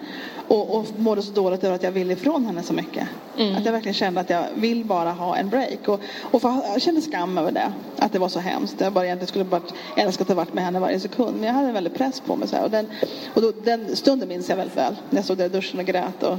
Och, 0.54 0.76
och 0.76 0.86
mådde 0.96 1.22
så 1.22 1.32
dåligt 1.32 1.64
över 1.64 1.74
att 1.74 1.82
jag 1.82 1.92
ville 1.92 2.12
ifrån 2.12 2.46
henne 2.46 2.62
så 2.62 2.72
mycket. 2.72 3.08
Att 3.56 3.64
jag 3.64 3.72
verkligen 3.72 3.94
kände 3.94 4.20
att 4.20 4.30
jag 4.30 4.44
vill 4.54 4.84
bara 4.84 5.12
ha 5.12 5.36
en 5.36 5.48
break. 5.48 5.88
Och, 5.88 6.00
och 6.30 6.42
för, 6.42 6.48
jag 6.72 6.82
kände 6.82 7.00
skam 7.00 7.38
över 7.38 7.52
det. 7.52 7.72
Att 7.98 8.12
det 8.12 8.18
var 8.18 8.28
så 8.28 8.38
hemskt. 8.38 8.80
Jag 8.80 8.92
bara 8.92 9.04
egentligen 9.04 9.28
skulle 9.28 9.44
bara 9.44 9.60
älskat 9.96 10.20
att 10.20 10.28
ha 10.28 10.44
varit 10.44 10.54
med 10.54 10.64
henne 10.64 10.80
varje 10.80 11.00
sekund. 11.00 11.36
Men 11.36 11.44
jag 11.44 11.54
hade 11.54 11.68
en 11.68 11.74
väldig 11.74 11.94
press 11.94 12.20
på 12.20 12.36
mig. 12.36 12.48
Så 12.48 12.56
här. 12.56 12.64
Och, 12.64 12.70
den, 12.70 12.86
och 13.34 13.42
då, 13.42 13.52
den 13.64 13.96
stunden 13.96 14.28
minns 14.28 14.48
jag 14.48 14.56
väldigt 14.56 14.76
väl. 14.76 14.96
När 15.10 15.18
jag 15.18 15.24
stod 15.24 15.38
där 15.38 15.46
i 15.46 15.48
duschen 15.48 15.80
och 15.80 15.86
grät 15.86 16.22
och, 16.22 16.38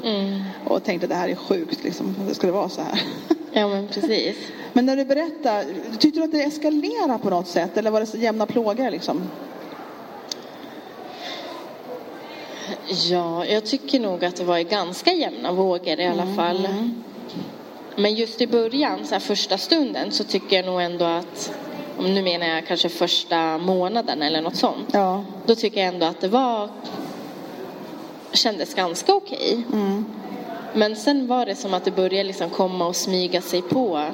och 0.65 0.83
tänkte 0.83 1.05
att 1.05 1.09
det 1.09 1.15
här 1.15 1.29
är 1.29 1.35
sjukt. 1.35 1.83
Liksom. 1.83 2.15
Det 2.27 2.35
skulle 2.35 2.51
vara 2.51 2.69
så 2.69 2.81
här. 2.81 3.01
Ja 3.53 3.67
men 3.67 3.87
precis. 3.87 4.37
Men 4.73 4.85
när 4.85 4.95
du 4.95 5.05
berättar, 5.05 5.63
tyckte 5.99 6.19
du 6.19 6.23
att 6.23 6.31
det 6.31 6.43
eskalerade 6.43 7.19
på 7.23 7.29
något 7.29 7.47
sätt? 7.47 7.77
Eller 7.77 7.91
var 7.91 7.99
det 7.99 8.05
så 8.05 8.17
jämna 8.17 8.45
plågor 8.45 8.91
liksom? 8.91 9.21
Ja, 12.87 13.45
jag 13.45 13.65
tycker 13.65 13.99
nog 13.99 14.25
att 14.25 14.35
det 14.35 14.43
var 14.43 14.57
i 14.57 14.63
ganska 14.63 15.13
jämna 15.13 15.51
vågor 15.51 15.99
i 15.99 16.07
alla 16.07 16.25
fall. 16.35 16.67
Men 17.95 18.13
just 18.13 18.41
i 18.41 18.47
början, 18.47 19.05
så 19.05 19.19
första 19.19 19.57
stunden, 19.57 20.11
så 20.11 20.23
tycker 20.23 20.55
jag 20.55 20.65
nog 20.65 20.81
ändå 20.81 21.05
att 21.05 21.51
nu 21.99 22.21
menar 22.21 22.47
jag 22.47 22.67
kanske 22.67 22.89
första 22.89 23.57
månaden 23.57 24.21
eller 24.21 24.41
något 24.41 24.55
sånt. 24.55 24.89
Ja. 24.91 25.23
Då 25.45 25.55
tycker 25.55 25.79
jag 25.79 25.93
ändå 25.93 26.05
att 26.05 26.21
det 26.21 26.27
var 26.27 26.69
kändes 28.31 28.73
ganska 28.73 29.13
okej. 29.13 29.63
Mm. 29.73 30.05
Men 30.73 30.95
sen 30.95 31.27
var 31.27 31.45
det 31.45 31.55
som 31.55 31.73
att 31.73 31.85
det 31.85 31.91
började 31.91 32.23
liksom 32.23 32.49
komma 32.49 32.87
och 32.87 32.95
smyga 32.95 33.41
sig 33.41 33.61
på. 33.61 34.05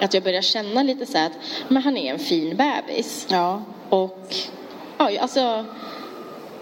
Att 0.00 0.14
jag 0.14 0.22
började 0.22 0.42
känna 0.42 0.82
lite 0.82 1.06
så 1.06 1.18
här 1.18 1.26
att 1.26 1.32
men 1.68 1.82
han 1.82 1.96
är 1.96 2.12
en 2.12 2.18
fin 2.18 2.56
bebis. 2.56 3.26
Ja. 3.30 3.62
Och 3.88 4.34
ja, 4.98 5.20
alltså 5.20 5.64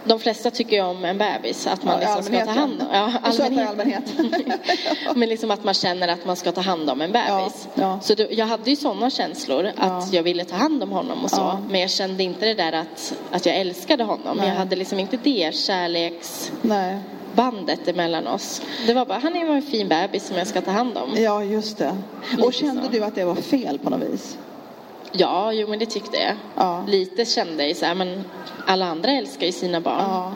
de 0.09 0.19
flesta 0.21 0.51
tycker 0.51 0.77
ju 0.77 0.83
om 0.83 1.05
en 1.05 1.19
bebis, 1.19 1.67
att 1.67 1.85
man 1.85 2.03
Ja, 2.03 2.17
liksom 2.17 2.23
ska 2.23 2.33
ta 2.45 2.51
allmänhet, 2.51 2.59
hand 2.59 2.83
om. 2.83 2.87
ja. 2.93 3.13
Är 3.63 3.67
allmänhet. 3.69 4.05
Men 5.15 5.29
liksom 5.29 5.51
att 5.51 5.65
man 5.65 5.75
känner 5.75 6.09
att 6.09 6.25
man 6.27 6.37
ska 6.37 6.53
ta 6.53 6.61
hand 6.61 6.91
om 6.91 7.01
en 7.01 7.13
bebis. 7.13 7.69
Ja. 7.75 8.01
Så 8.03 8.15
då, 8.15 8.25
jag 8.31 8.47
hade 8.47 8.71
ju 8.71 8.77
sådana 8.77 9.11
känslor 9.11 9.67
att 9.67 9.75
Ja. 9.79 10.07
jag 10.13 10.23
ville 10.23 10.45
ta 10.45 10.57
hand 10.57 10.83
om 10.83 10.91
honom 10.91 11.25
och 11.25 11.31
så. 11.31 11.59
Men 11.71 11.81
jag 11.81 11.91
kände 11.91 12.23
inte 12.23 12.47
det 12.47 12.55
där 12.55 12.73
att, 12.73 13.15
att 13.31 13.47
jag 13.47 13.57
älskade 13.57 14.05
honom. 14.05 14.37
Nej. 14.37 14.49
Jag 14.49 14.55
hade 14.55 14.77
liksom 14.77 14.99
inte 14.99 15.17
det 15.23 15.55
kärleksbandet 15.55 17.81
Nej. 17.85 17.87
emellan 17.87 18.27
oss. 18.27 18.63
Det 18.87 18.95
var 18.95 19.07
bara, 19.07 19.19
han 19.19 19.37
är 19.37 19.47
en 19.55 19.63
fin 19.63 19.89
bebis 19.89 20.27
som 20.27 20.37
jag 20.37 20.47
ska 20.47 20.61
ta 20.61 20.71
hand 20.71 20.99
om. 20.99 21.11
Ja, 21.17 21.45
just 21.45 21.79
det. 21.79 21.97
Och 22.43 22.55
kände 22.55 22.83
du 22.91 23.05
att 23.05 23.15
det 23.15 23.25
var 23.25 23.35
fel 23.35 23.79
på 23.79 23.91
något 23.91 24.01
vis? 24.13 24.39
Ja, 25.13 25.53
jo 25.53 25.69
men 25.69 25.79
det 25.79 25.87
tyckte 25.87 26.17
jag. 26.17 26.35
Ja. 26.57 26.85
Lite 26.89 27.25
kände 27.25 27.67
jag 27.67 27.77
så 27.77 27.87
här, 27.87 27.95
men 27.95 28.25
alla 28.67 28.87
andra 28.87 29.11
älskar 29.13 29.47
ju 29.47 29.53
sina 29.53 29.81
barn. 29.81 30.05
Ja. 30.09 30.33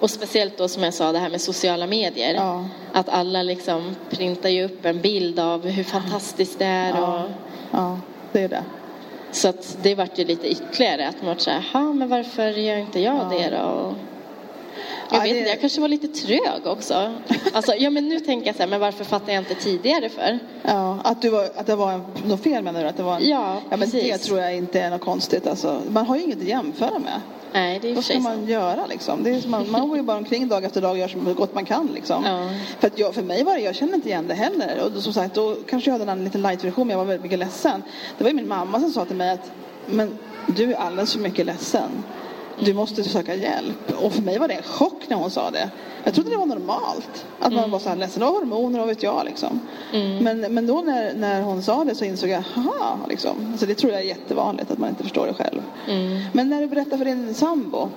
Och 0.00 0.10
speciellt 0.10 0.58
då 0.58 0.68
som 0.68 0.82
jag 0.82 0.94
sa 0.94 1.12
det 1.12 1.18
här 1.18 1.30
med 1.30 1.40
sociala 1.40 1.86
medier. 1.86 2.34
Ja. 2.34 2.64
Att 2.92 3.08
alla 3.08 3.42
liksom 3.42 3.96
printar 4.10 4.48
ju 4.48 4.64
upp 4.64 4.84
en 4.84 5.00
bild 5.00 5.40
av 5.40 5.66
hur 5.68 5.84
fantastiskt 5.84 6.58
det 6.58 6.64
är. 6.64 6.88
Ja. 6.90 7.24
Och, 7.24 7.30
Ja, 7.70 7.98
det 8.32 8.40
är 8.42 8.48
det. 8.48 8.64
så 9.32 9.48
att 9.48 9.78
det 9.82 9.94
vart 9.94 10.18
ju 10.18 10.24
lite 10.24 10.48
ytterligare 10.48 11.08
att 11.08 11.16
man 11.16 11.26
vart 11.26 11.40
så 11.40 11.50
här, 11.50 11.64
"Ha, 11.72 11.92
men 11.92 12.08
varför 12.08 12.48
gör 12.50 12.76
inte 12.76 13.00
jag 13.00 13.16
Ja. 13.16 13.38
det 13.38 13.50
då? 13.56 13.94
Jag 15.10 15.18
Ja, 15.18 15.22
vet 15.22 15.32
det- 15.32 15.38
inte, 15.38 15.50
jag 15.50 15.60
kanske 15.60 15.80
var 15.80 15.88
lite 15.88 16.08
trög 16.08 16.66
också. 16.66 17.12
Alltså, 17.52 17.74
ja 17.74 17.90
men 17.90 18.08
nu 18.08 18.20
tänker 18.20 18.46
jag 18.46 18.56
så 18.56 18.62
här, 18.62 18.68
men 18.70 18.80
varför 18.80 19.04
fattar 19.04 19.32
jag 19.32 19.40
inte 19.42 19.54
tidigare 19.54 20.08
för? 20.08 20.38
Ja, 20.62 20.98
att, 21.04 21.22
du 21.22 21.28
var, 21.28 21.44
att 21.56 21.66
det 21.66 21.76
var 21.76 21.92
en, 21.92 22.02
något 22.26 22.42
fel 22.42 22.64
menar 22.64 22.82
du? 22.82 22.88
Att 22.88 22.96
det 22.96 23.02
var 23.02 23.16
en, 23.16 23.28
Ja, 23.28 23.56
ja 23.70 23.76
men 23.76 23.90
det 23.90 24.00
precis. 24.00 24.26
tror 24.26 24.38
jag 24.40 24.54
inte 24.56 24.80
är 24.80 24.90
något 24.90 25.00
konstigt. 25.00 25.46
Alltså, 25.46 25.80
man 25.90 26.06
har 26.06 26.16
ju 26.16 26.22
inget 26.22 26.38
att 26.38 26.44
jämföra 26.44 26.98
med. 26.98 27.20
Nej, 27.52 27.78
det 27.82 27.90
är 27.90 27.94
Vad 27.94 28.04
ska 28.04 28.18
man 28.18 28.46
göra 28.46 28.86
liksom? 28.86 29.22
Det 29.22 29.30
är 29.30 29.48
man, 29.48 29.70
man 29.70 29.88
går 29.88 29.96
ju 29.98 30.02
bara 30.02 30.16
omkring 30.16 30.48
dag 30.48 30.64
efter 30.64 30.80
dag 30.80 30.90
och 30.90 30.98
gör 30.98 31.08
så 31.08 31.18
gott 31.18 31.54
man 31.54 31.64
kan 31.64 31.86
liksom. 31.94 32.24
Ja. 32.24 32.48
För, 32.80 32.86
att 32.86 32.98
jag, 32.98 33.14
för 33.14 33.22
mig 33.22 33.44
var 33.44 33.54
det, 33.54 33.60
jag 33.60 33.74
kände 33.74 33.94
inte 33.94 34.08
igen 34.08 34.24
det 34.28 34.34
heller. 34.34 34.80
Och 34.84 34.92
då, 34.92 35.00
som 35.00 35.12
sagt, 35.12 35.34
då 35.34 35.56
kanske 35.68 35.90
jag 35.90 35.98
hade 35.98 36.12
en 36.12 36.24
liten 36.24 36.42
light-version 36.42 36.86
men 36.86 36.90
jag 36.94 36.98
var 36.98 37.04
väldigt 37.04 37.22
mycket 37.22 37.38
ledsen. 37.38 37.82
Det 38.18 38.24
var 38.24 38.30
ju 38.30 38.36
min 38.36 38.48
mamma 38.48 38.80
som 38.80 38.90
sa 38.92 39.04
till 39.04 39.16
mig 39.16 39.30
att 39.30 39.50
men 39.86 40.18
du 40.46 40.72
är 40.72 40.76
alldeles 40.76 41.12
för 41.12 41.20
mycket 41.20 41.46
ledsen. 41.46 41.90
Du 42.60 42.74
måste 42.74 43.04
söka 43.04 43.34
hjälp. 43.34 43.92
Och 44.02 44.12
för 44.12 44.22
mig 44.22 44.38
var 44.38 44.48
det 44.48 44.54
en 44.54 44.62
chock 44.62 45.08
när 45.08 45.16
hon 45.16 45.30
sa 45.30 45.50
det. 45.50 45.70
Jag 46.04 46.14
trodde 46.14 46.30
det 46.30 46.36
var 46.36 46.46
normalt. 46.46 47.26
Att 47.40 47.52
man 47.52 47.70
var 47.70 47.78
så 47.78 47.88
här 47.88 47.96
ledsen. 47.96 48.22
Var 48.22 48.30
hormoner, 48.30 48.78
vad 48.78 48.88
vet 48.88 49.02
jag 49.02 49.22
liksom. 49.24 49.60
Men, 50.22 50.40
men 50.40 50.66
då 50.66 50.82
när, 50.82 51.14
när 51.14 51.42
hon 51.42 51.62
sa 51.62 51.84
det 51.84 51.94
så 51.94 52.04
insåg 52.04 52.30
jag, 52.30 52.40
haha, 52.40 52.98
liksom. 53.08 53.48
Alltså 53.50 53.66
det 53.66 53.74
tror 53.74 53.92
jag 53.92 54.00
är 54.00 54.06
jättevanligt 54.06 54.70
att 54.70 54.78
man 54.78 54.88
inte 54.88 55.02
förstår 55.02 55.26
det 55.26 55.34
själv. 55.34 55.62
Men 56.32 56.48
när 56.48 56.60
du 56.60 56.66
berättade 56.66 56.98
för 56.98 57.04
din 57.04 57.34
sambo. 57.34 57.88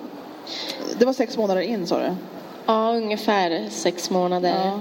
Det 0.99 1.05
var 1.05 1.13
sex 1.13 1.37
månader 1.37 1.61
in 1.61 1.87
sa 1.87 1.99
du? 1.99 2.15
Ja, 2.65 2.91
ungefär 2.95 3.67
sex 3.69 4.09
månader. 4.09 4.55
Ja. 4.65 4.79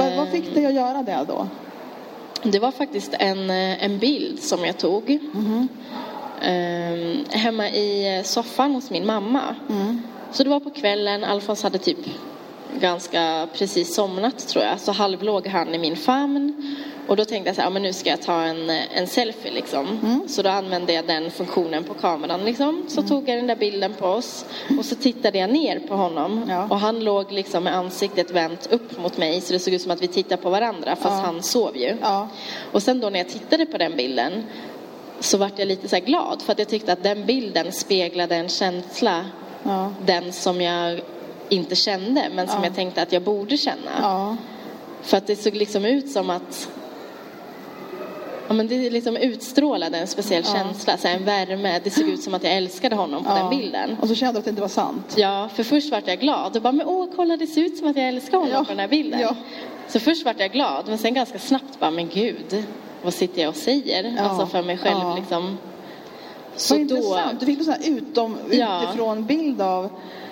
Vad, 0.00 0.16
vad 0.16 0.28
fick 0.28 0.54
dig 0.54 0.66
att 0.66 0.74
göra 0.74 1.02
det 1.02 1.24
då? 1.28 1.48
Det 2.42 2.58
var 2.58 2.70
faktiskt 2.70 3.14
en, 3.18 3.50
eh, 3.50 3.84
en 3.84 3.98
bild 3.98 4.42
som 4.42 4.64
jag 4.64 4.78
tog. 4.78 5.18
Ehm, 6.44 7.24
hemma 7.30 7.68
i 7.68 8.22
soffan 8.24 8.74
hos 8.74 8.90
min 8.90 9.06
mamma. 9.06 9.40
Så 10.32 10.44
det 10.44 10.50
var 10.50 10.60
på 10.60 10.70
kvällen, 10.70 11.24
Alfons 11.24 11.62
hade 11.62 11.78
typ 11.78 11.98
ganska 12.80 13.48
precis 13.54 13.94
somnat 13.94 14.48
tror 14.48 14.64
jag. 14.64 14.80
Så 14.80 14.92
halvlåg 14.92 15.46
han 15.46 15.74
i 15.74 15.78
min 15.78 15.96
famn. 15.96 16.76
Och 17.06 17.16
då 17.16 17.24
tänkte 17.24 17.48
jag 17.48 17.56
så 17.56 17.60
här, 17.62 17.66
ja, 17.66 17.70
men 17.72 17.82
nu 17.82 17.92
ska 17.92 18.10
jag 18.10 18.22
ta 18.22 18.42
en, 18.42 18.70
en 18.70 19.06
selfie 19.06 19.52
liksom. 19.52 20.20
Så 20.26 20.42
då 20.42 20.50
använde 20.50 20.92
jag 20.92 21.06
den 21.06 21.30
funktionen 21.30 21.84
på 21.84 21.94
kameran 21.94 22.44
liksom. 22.44 22.84
Så 22.88 23.02
tog 23.02 23.28
jag 23.28 23.36
den 23.38 23.46
där 23.46 23.56
bilden 23.56 23.92
på 23.98 24.06
oss. 24.06 24.44
Och 24.78 24.84
så 24.84 24.94
tittade 24.94 25.38
jag 25.38 25.50
ner 25.50 25.78
på 25.80 25.94
honom. 25.94 26.44
Ja. 26.48 26.66
Och 26.70 26.78
han 26.78 27.00
låg 27.04 27.32
liksom 27.32 27.64
med 27.64 27.76
ansiktet 27.76 28.30
vänt 28.30 28.68
upp 28.70 28.98
mot 29.02 29.16
mig. 29.18 29.40
Så 29.40 29.52
det 29.52 29.58
såg 29.58 29.74
ut 29.74 29.82
som 29.82 29.90
att 29.90 30.02
vi 30.02 30.06
tittade 30.08 30.42
på 30.42 30.50
varandra 30.50 30.96
fast 30.96 31.04
Ja. 31.16 31.22
han 31.26 31.42
sov 31.42 31.76
ju. 31.76 31.96
Och 32.72 32.82
sen 32.82 33.00
då 33.00 33.10
när 33.10 33.18
jag 33.18 33.28
tittade 33.28 33.66
på 33.66 33.78
den 33.78 33.96
bilden 33.96 34.42
så 35.20 35.38
vart 35.38 35.58
jag 35.58 35.68
lite 35.68 35.88
så 35.88 35.96
glad 35.98 36.42
för 36.42 36.52
att 36.52 36.58
jag 36.58 36.68
tyckte 36.68 36.92
att 36.92 37.02
den 37.02 37.26
bilden 37.26 37.72
speglade 37.72 38.36
en 38.36 38.48
känsla, 38.48 39.24
Ja. 39.62 39.92
den 40.06 40.32
som 40.32 40.60
jag 40.60 41.00
inte 41.48 41.74
kände 41.76 42.24
men 42.34 42.48
som 42.48 42.56
Ja. 42.60 42.66
jag 42.66 42.74
tänkte 42.74 43.02
att 43.02 43.12
jag 43.12 43.22
borde 43.22 43.56
känna. 43.56 43.90
Ja. 44.02 44.36
För 45.02 45.16
att 45.16 45.26
det 45.26 45.36
såg 45.36 45.54
liksom 45.54 45.84
ut 45.84 46.10
som 46.10 46.30
att 46.30 46.68
Ja, 48.48 48.54
men 48.54 48.68
det 48.68 48.90
liksom 48.90 49.16
utstrålade 49.16 49.98
en 49.98 50.06
speciell 50.06 50.44
känsla, 50.44 50.96
så 50.96 51.08
en 51.08 51.24
värme. 51.24 51.80
Det 51.84 51.90
såg 51.90 52.08
ut 52.08 52.22
som 52.22 52.34
att 52.34 52.44
jag 52.44 52.52
älskade 52.56 52.96
honom 52.96 53.24
på 53.24 53.30
den 53.34 53.50
bilden. 53.50 53.96
Och 54.00 54.08
så 54.08 54.14
kände 54.14 54.32
du 54.32 54.38
att 54.38 54.44
det 54.44 54.50
inte 54.50 54.62
var 54.62 54.68
sant? 54.68 55.14
Ja, 55.16 55.48
för 55.54 55.62
först 55.64 55.90
vart 55.90 56.06
jag 56.08 56.20
glad 56.20 56.56
och 56.56 56.62
bara, 56.62 56.72
men 56.72 56.86
åh, 56.86 57.06
kolla 57.16 57.36
det 57.36 57.46
ser 57.46 57.60
ut 57.60 57.78
som 57.78 57.88
att 57.88 57.96
jag 57.96 58.08
älskar 58.08 58.38
honom 58.38 58.64
på 58.64 58.70
den 58.72 58.78
här 58.80 58.88
bilden. 58.88 59.34
Så 59.88 60.00
först 60.00 60.24
vart 60.24 60.40
jag 60.40 60.52
glad, 60.52 60.88
men 60.88 60.98
sen 60.98 61.14
ganska 61.14 61.38
snabbt 61.38 61.80
bara, 61.80 61.90
men 61.90 62.08
gud, 62.08 62.64
vad 63.04 63.14
sitter 63.14 63.42
jag 63.42 63.48
och 63.48 63.56
säger? 63.56 64.14
Ja. 64.16 64.22
Alltså 64.22 64.46
för 64.46 64.62
mig 64.62 64.78
själv 64.78 64.98
Ja. 65.02 65.16
liksom. 65.16 65.58
Så 66.56 66.74
då, 66.74 66.80
intressant. 66.80 67.40
Du 67.40 67.46
fick 67.46 67.58
en 67.58 67.64
sån 67.64 67.74
här 67.74 67.90
utom, 67.90 68.36
Ja. 68.50 68.82
utifrån 68.84 69.24
bild 69.24 69.62
av 69.62 69.88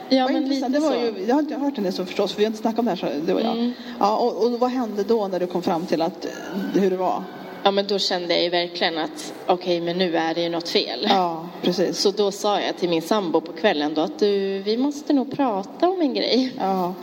ja 0.09 0.29
men 0.29 0.49
lite 0.49 0.69
det 0.69 0.79
var 0.81 0.95
ju, 0.95 1.25
jag 1.29 1.35
har 1.35 1.43
inte 1.43 1.55
hört 1.55 1.75
det 1.77 1.93
så 1.93 2.05
förstås, 2.07 2.33
för 2.33 2.39
vi 2.39 2.45
har 2.45 2.51
inte 2.51 2.61
snackat 2.63 2.79
om 2.79 2.85
det 2.85 2.91
här 2.91 2.97
så, 2.97 3.27
du 3.27 3.33
och 3.35 3.41
jag. 3.41 3.53
Mm. 3.53 3.73
Ja, 4.01 4.17
och, 4.17 4.45
och 4.45 4.53
vad 4.61 4.71
hände 4.71 5.03
då 5.05 5.29
när 5.29 5.41
du 5.41 5.47
kom 5.47 5.63
fram 5.63 5.87
till 5.87 6.03
att, 6.03 6.27
hur 6.75 6.91
det 6.91 6.97
var? 6.97 7.23
Ja, 7.63 7.71
men 7.71 7.87
då 7.87 7.99
kände 7.99 8.35
jag 8.35 8.43
ju 8.43 8.49
verkligen 8.49 8.99
att 8.99 9.33
okej, 9.47 9.81
men 9.81 9.99
nu 9.99 10.17
är 10.17 10.35
det 10.35 10.43
ju 10.43 10.49
något 10.49 10.69
fel. 10.69 11.07
Ja, 11.11 11.47
precis. 11.63 11.99
Så 11.99 12.11
då 12.11 12.31
sa 12.31 12.61
jag 12.61 12.77
till 12.77 12.89
min 12.89 13.03
sambo 13.03 13.41
på 13.41 13.53
kvällen 13.53 13.95
då 13.95 14.01
att 14.01 14.19
du, 14.19 14.59
vi 14.59 14.77
måste 14.77 15.13
nog 15.13 15.37
prata 15.37 15.89
om 15.89 16.01
en 16.01 16.15
grej. 16.15 16.53
Ja. 16.59 16.95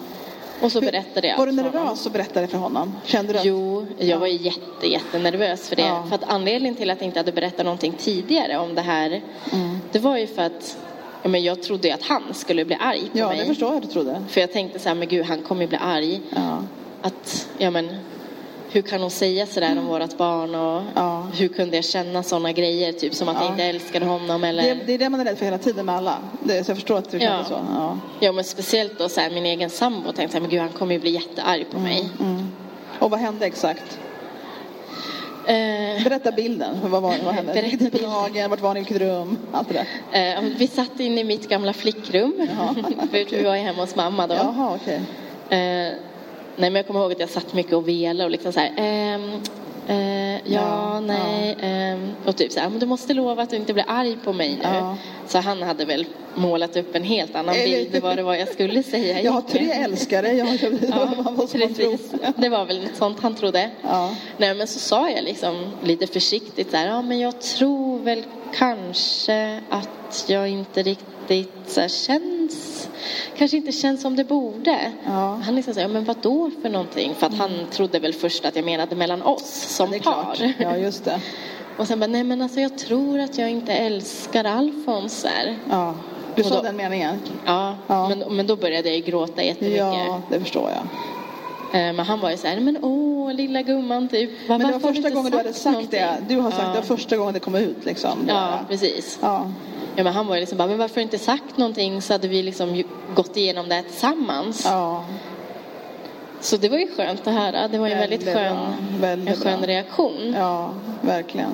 Och 0.62 0.72
så 0.72 0.82
berättade 0.82 1.28
jag 1.28 1.38
Var 1.38 1.46
du 1.46 1.52
nervös 1.52 2.06
och 2.06 2.12
berättade 2.12 2.48
för 2.48 2.58
honom? 2.58 2.94
Kände 3.06 3.34
du 3.34 3.40
att... 3.40 3.46
Jo, 3.46 3.86
jag 3.98 4.20
var 4.20 4.28
jätte, 4.28 4.88
jättenervös 4.88 5.70
för 5.70 5.76
det. 5.76 5.82
Ja. 5.82 6.04
För 6.10 6.16
att 6.16 6.24
anledningen 6.28 6.76
till 6.76 6.90
att 6.90 6.98
jag 7.02 7.06
inte 7.08 7.20
hade 7.20 7.32
berättat 7.32 7.66
någonting 7.66 7.94
tidigare 7.98 8.58
om 8.58 8.76
det 8.76 8.82
här, 8.82 9.22
Mm. 9.54 9.80
det 9.92 10.00
var 10.00 10.18
ju 10.18 10.28
för 10.28 10.42
att 10.42 10.78
ja, 11.24 11.30
men 11.30 11.44
jag 11.44 11.64
trodde 11.64 11.94
att 11.94 12.04
han 12.04 12.24
skulle 12.34 12.66
bli 12.66 12.78
arg 12.80 13.02
på 13.12 13.18
Ja, 13.20 13.28
mig. 13.28 13.38
det 13.38 13.46
förstår 13.46 13.70
jag 13.70 13.78
att 13.78 13.84
du 13.84 13.90
trodde. 13.90 14.22
För 14.30 14.42
jag 14.42 14.52
tänkte 14.54 14.80
så 14.80 14.90
här, 14.90 14.96
men 14.96 15.08
gud, 15.08 15.26
han 15.26 15.42
kommer 15.42 15.62
ju 15.62 15.68
bli 15.68 15.78
arg. 15.82 16.22
Ja. 16.36 16.58
Att, 17.02 17.48
ja 17.58 17.72
men, 17.72 17.90
hur 18.72 18.82
kan 18.82 19.02
hon 19.02 19.12
säga 19.12 19.46
sådär 19.46 19.78
om 19.80 19.86
vårat 19.88 20.18
barn 20.18 20.56
och 20.56 20.82
Ja. 20.96 21.28
hur 21.38 21.48
kunde 21.48 21.76
jag 21.76 21.86
känna 21.86 22.24
sådana 22.24 22.52
grejer, 22.52 22.92
typ 22.94 23.14
som 23.16 23.28
att 23.30 23.36
Ja. 23.36 23.44
jag 23.44 23.54
inte 23.54 23.64
älskade 23.64 24.06
honom 24.06 24.44
eller... 24.44 24.64
Det, 24.64 24.74
det 24.86 24.94
är 24.94 24.98
det 24.98 25.10
man 25.10 25.20
är 25.20 25.26
rädd 25.26 25.38
för 25.38 25.46
hela 25.46 25.58
tiden 25.58 25.86
med 25.86 25.96
alla. 25.96 26.18
Det, 26.44 26.64
så 26.64 26.70
jag 26.72 26.78
förstår 26.78 26.98
att 26.98 27.12
du 27.12 27.20
kände 27.20 27.38
Ja. 27.38 27.44
så. 27.46 27.60
Ja. 27.76 27.98
Ja, 28.20 28.32
men 28.32 28.44
speciellt 28.44 28.98
då 29.00 29.10
så 29.10 29.22
här, 29.22 29.30
min 29.30 29.46
egen 29.46 29.70
sambo 29.70 30.12
tänkte 30.12 30.36
här, 30.38 30.42
men 30.42 30.50
gud, 30.50 30.60
han 30.60 30.70
kommer 30.70 30.94
ju 30.94 31.00
bli 31.00 31.12
jättearg 31.12 31.66
på 31.72 31.80
mig. 31.80 32.10
Mm. 32.20 32.48
Och 33.00 33.10
vad 33.12 33.20
hände 33.20 33.46
exakt? 33.46 34.00
Eh, 35.48 36.04
Berätta 36.04 36.32
bilden. 36.32 36.78
Vad, 36.84 37.02
var, 37.02 37.16
vad 37.26 37.34
hände? 37.34 37.54
Berätta 37.54 37.68
Vilket 37.78 37.92
typ 37.94 38.02
dagen? 38.02 38.50
Vart 38.50 38.62
var 38.62 38.74
ni? 38.74 38.80
Vilket 38.80 38.98
rum? 39.02 39.38
Allt 39.52 39.68
det 39.70 39.86
där. 40.12 40.36
eh, 40.38 40.42
vi 40.58 40.68
satt 40.68 41.00
inne 41.00 41.22
i 41.22 41.24
mitt 41.24 41.50
gamla 41.50 41.74
flickrum, 41.74 42.34
för 43.12 43.36
vi 43.38 43.44
var 43.44 43.56
ju 43.56 43.62
hemma 43.62 43.82
hos 43.82 43.96
mamma 43.96 44.28
då. 44.28 44.36
Jaha, 44.36 44.76
okej. 44.82 45.02
Eh, 45.60 45.94
nej 46.60 46.70
men 46.70 46.76
jag 46.76 46.88
kommer 46.88 47.00
ihåg 47.00 47.12
att 47.12 47.20
jag 47.20 47.30
satt 47.30 47.54
mycket 47.54 47.74
och 47.74 47.88
velade 47.88 48.26
och 48.26 48.32
liksom 48.32 48.54
så 48.54 48.60
här, 48.60 48.74
ehm, 48.78 49.32
eh, 49.88 50.34
ja, 50.34 50.40
Ja, 50.44 51.00
nej, 51.00 51.58
ehm, 51.62 52.12
och 52.26 52.36
typ 52.36 52.52
så 52.52 52.60
här, 52.60 52.70
men 52.70 52.80
du 52.80 52.86
måste 52.86 53.14
lova 53.14 53.44
att 53.44 53.50
du 53.50 53.56
inte 53.56 53.74
blir 53.74 53.86
arg 53.88 54.18
på 54.24 54.34
mig 54.34 54.50
nu. 54.50 54.64
Ja. 54.64 54.98
Så 55.28 55.38
han 55.38 55.62
hade 55.62 55.86
väl 55.86 56.06
målat 56.36 56.76
upp 56.76 56.96
en 56.96 57.04
helt 57.04 57.36
annan 57.36 57.56
bild 57.56 58.00
vad 58.02 58.18
det 58.18 58.24
var 58.24 58.36
jag 58.36 58.48
skulle 58.48 58.84
säga. 58.84 59.22
Jag 59.24 59.32
har 59.32 59.42
tre 59.42 59.72
älskare. 59.72 60.32
Jag 60.34 60.46
har, 60.46 60.58
Ja, 60.90 61.24
man 61.24 61.48
precis. 61.48 62.12
Det 62.36 62.50
var 62.50 62.66
väl 62.66 62.82
något 62.82 62.96
sånt 62.96 63.20
han 63.20 63.36
trodde. 63.36 63.70
Ja. 63.82 64.16
Nej 64.38 64.56
men 64.56 64.68
så 64.68 64.80
sa 64.80 65.10
jag 65.10 65.24
liksom 65.24 65.72
lite 65.84 66.08
försiktigt 66.08 66.72
så 66.72 66.78
här, 66.78 66.88
ja 66.88 67.02
men 67.02 67.20
jag 67.20 67.42
tror 67.42 68.00
väl 68.00 68.24
kanske 68.54 69.62
att 69.70 70.26
jag 70.28 70.50
inte 70.50 70.84
riktigt 70.84 71.54
så 71.68 71.82
här, 71.82 71.88
känns, 72.50 72.90
kanske 73.38 73.58
inte 73.58 73.72
känns 73.72 74.02
som 74.02 74.16
det 74.16 74.24
borde. 74.24 74.92
Ja. 75.06 75.40
Han 75.46 75.56
liksom 75.56 75.74
ja 75.78 75.88
men 75.88 76.04
vad 76.04 76.18
då 76.22 76.52
för 76.62 76.70
någonting? 76.70 77.16
För 77.16 77.28
att 77.28 77.38
han 77.38 77.52
trodde 77.72 78.00
väl 78.00 78.14
först 78.14 78.46
att 78.46 78.56
jag 78.56 78.66
menade 78.66 78.96
mellan 78.96 79.22
oss 79.22 79.52
som 79.68 79.90
par. 79.92 80.00
klart. 80.00 80.42
Ja, 80.58 80.78
just 80.78 81.06
det. 81.06 81.22
Och 81.78 81.88
sen 81.88 82.00
bara, 82.00 82.08
nej 82.08 82.24
men 82.24 82.42
alltså 82.42 82.60
jag 82.60 82.78
tror 82.78 83.20
att 83.20 83.38
jag 83.38 83.50
inte 83.50 83.74
älskar 83.74 84.44
Alfons 84.44 85.26
här. 85.26 85.58
Ja. 85.70 85.96
Du 86.36 86.44
sa 86.44 86.62
den 86.62 86.76
meningen? 86.76 87.20
Ja, 87.46 87.76
Ja. 87.88 88.10
Men, 88.10 88.36
men 88.36 88.48
då 88.48 88.56
började 88.56 88.88
jag 88.90 88.98
ju 88.98 89.04
gråta 89.04 89.44
jättemycket. 89.44 89.78
Ja, 89.80 90.22
det 90.30 90.40
förstår 90.40 90.70
jag. 90.70 90.84
Eh, 91.82 91.94
Men 91.94 92.06
han 92.06 92.20
var 92.20 92.32
ju 92.32 92.38
så 92.38 92.48
här, 92.48 92.60
men 92.60 92.78
åh 92.82 93.34
lilla 93.34 93.62
gumman 93.62 94.08
typ. 94.08 94.50
Var, 94.50 94.58
Men 94.58 94.68
det 94.68 94.74
var 94.78 94.94
första 94.94 95.10
gången 95.10 95.32
du 95.32 95.38
hade 95.38 95.54
sagt 95.54 95.66
någonting? 95.66 96.00
det. 96.00 96.18
Du 96.28 96.40
har 96.40 96.52
sagt 96.52 96.64
ja. 96.64 96.70
det 96.70 96.76
var 96.76 96.98
första 96.98 97.18
gången 97.18 97.34
det 97.34 97.40
kom 97.40 97.56
ut 97.56 97.86
liksom. 97.86 98.20
Ja, 98.28 98.60
precis. 98.70 99.20
Ja. 99.22 99.52
Ja, 99.96 100.04
men 100.04 100.14
han 100.14 100.28
var 100.28 100.36
ju 100.36 100.40
liksom 100.40 100.58
bara, 100.58 100.68
men 100.68 100.78
varför 100.78 101.02
inte 101.02 101.18
sagt 101.20 101.58
någonting 101.58 102.02
så 102.02 102.14
hade 102.14 102.28
vi 102.28 102.44
liksom 102.44 102.84
gått 103.16 103.38
igenom 103.38 103.70
det 103.70 103.76
här 103.76 103.82
tillsammans. 103.84 104.62
ja. 104.66 105.06
Så 106.42 106.58
det 106.58 106.70
var 106.70 106.78
ju 106.78 106.88
skönt 106.96 107.28
att 107.28 107.34
höra. 107.34 107.68
Det 107.68 107.78
var 107.78 107.88
ju 107.88 107.94
en 107.94 108.00
väldigt 108.00 108.24
Väldigt 108.28 108.36
skön. 108.36 108.58
Väldigt 109.02 109.36
en 109.36 109.42
skön 109.42 109.60
bra. 109.60 109.68
reaktion. 109.70 110.34
Ja, 110.38 110.74
verkligen. 111.02 111.50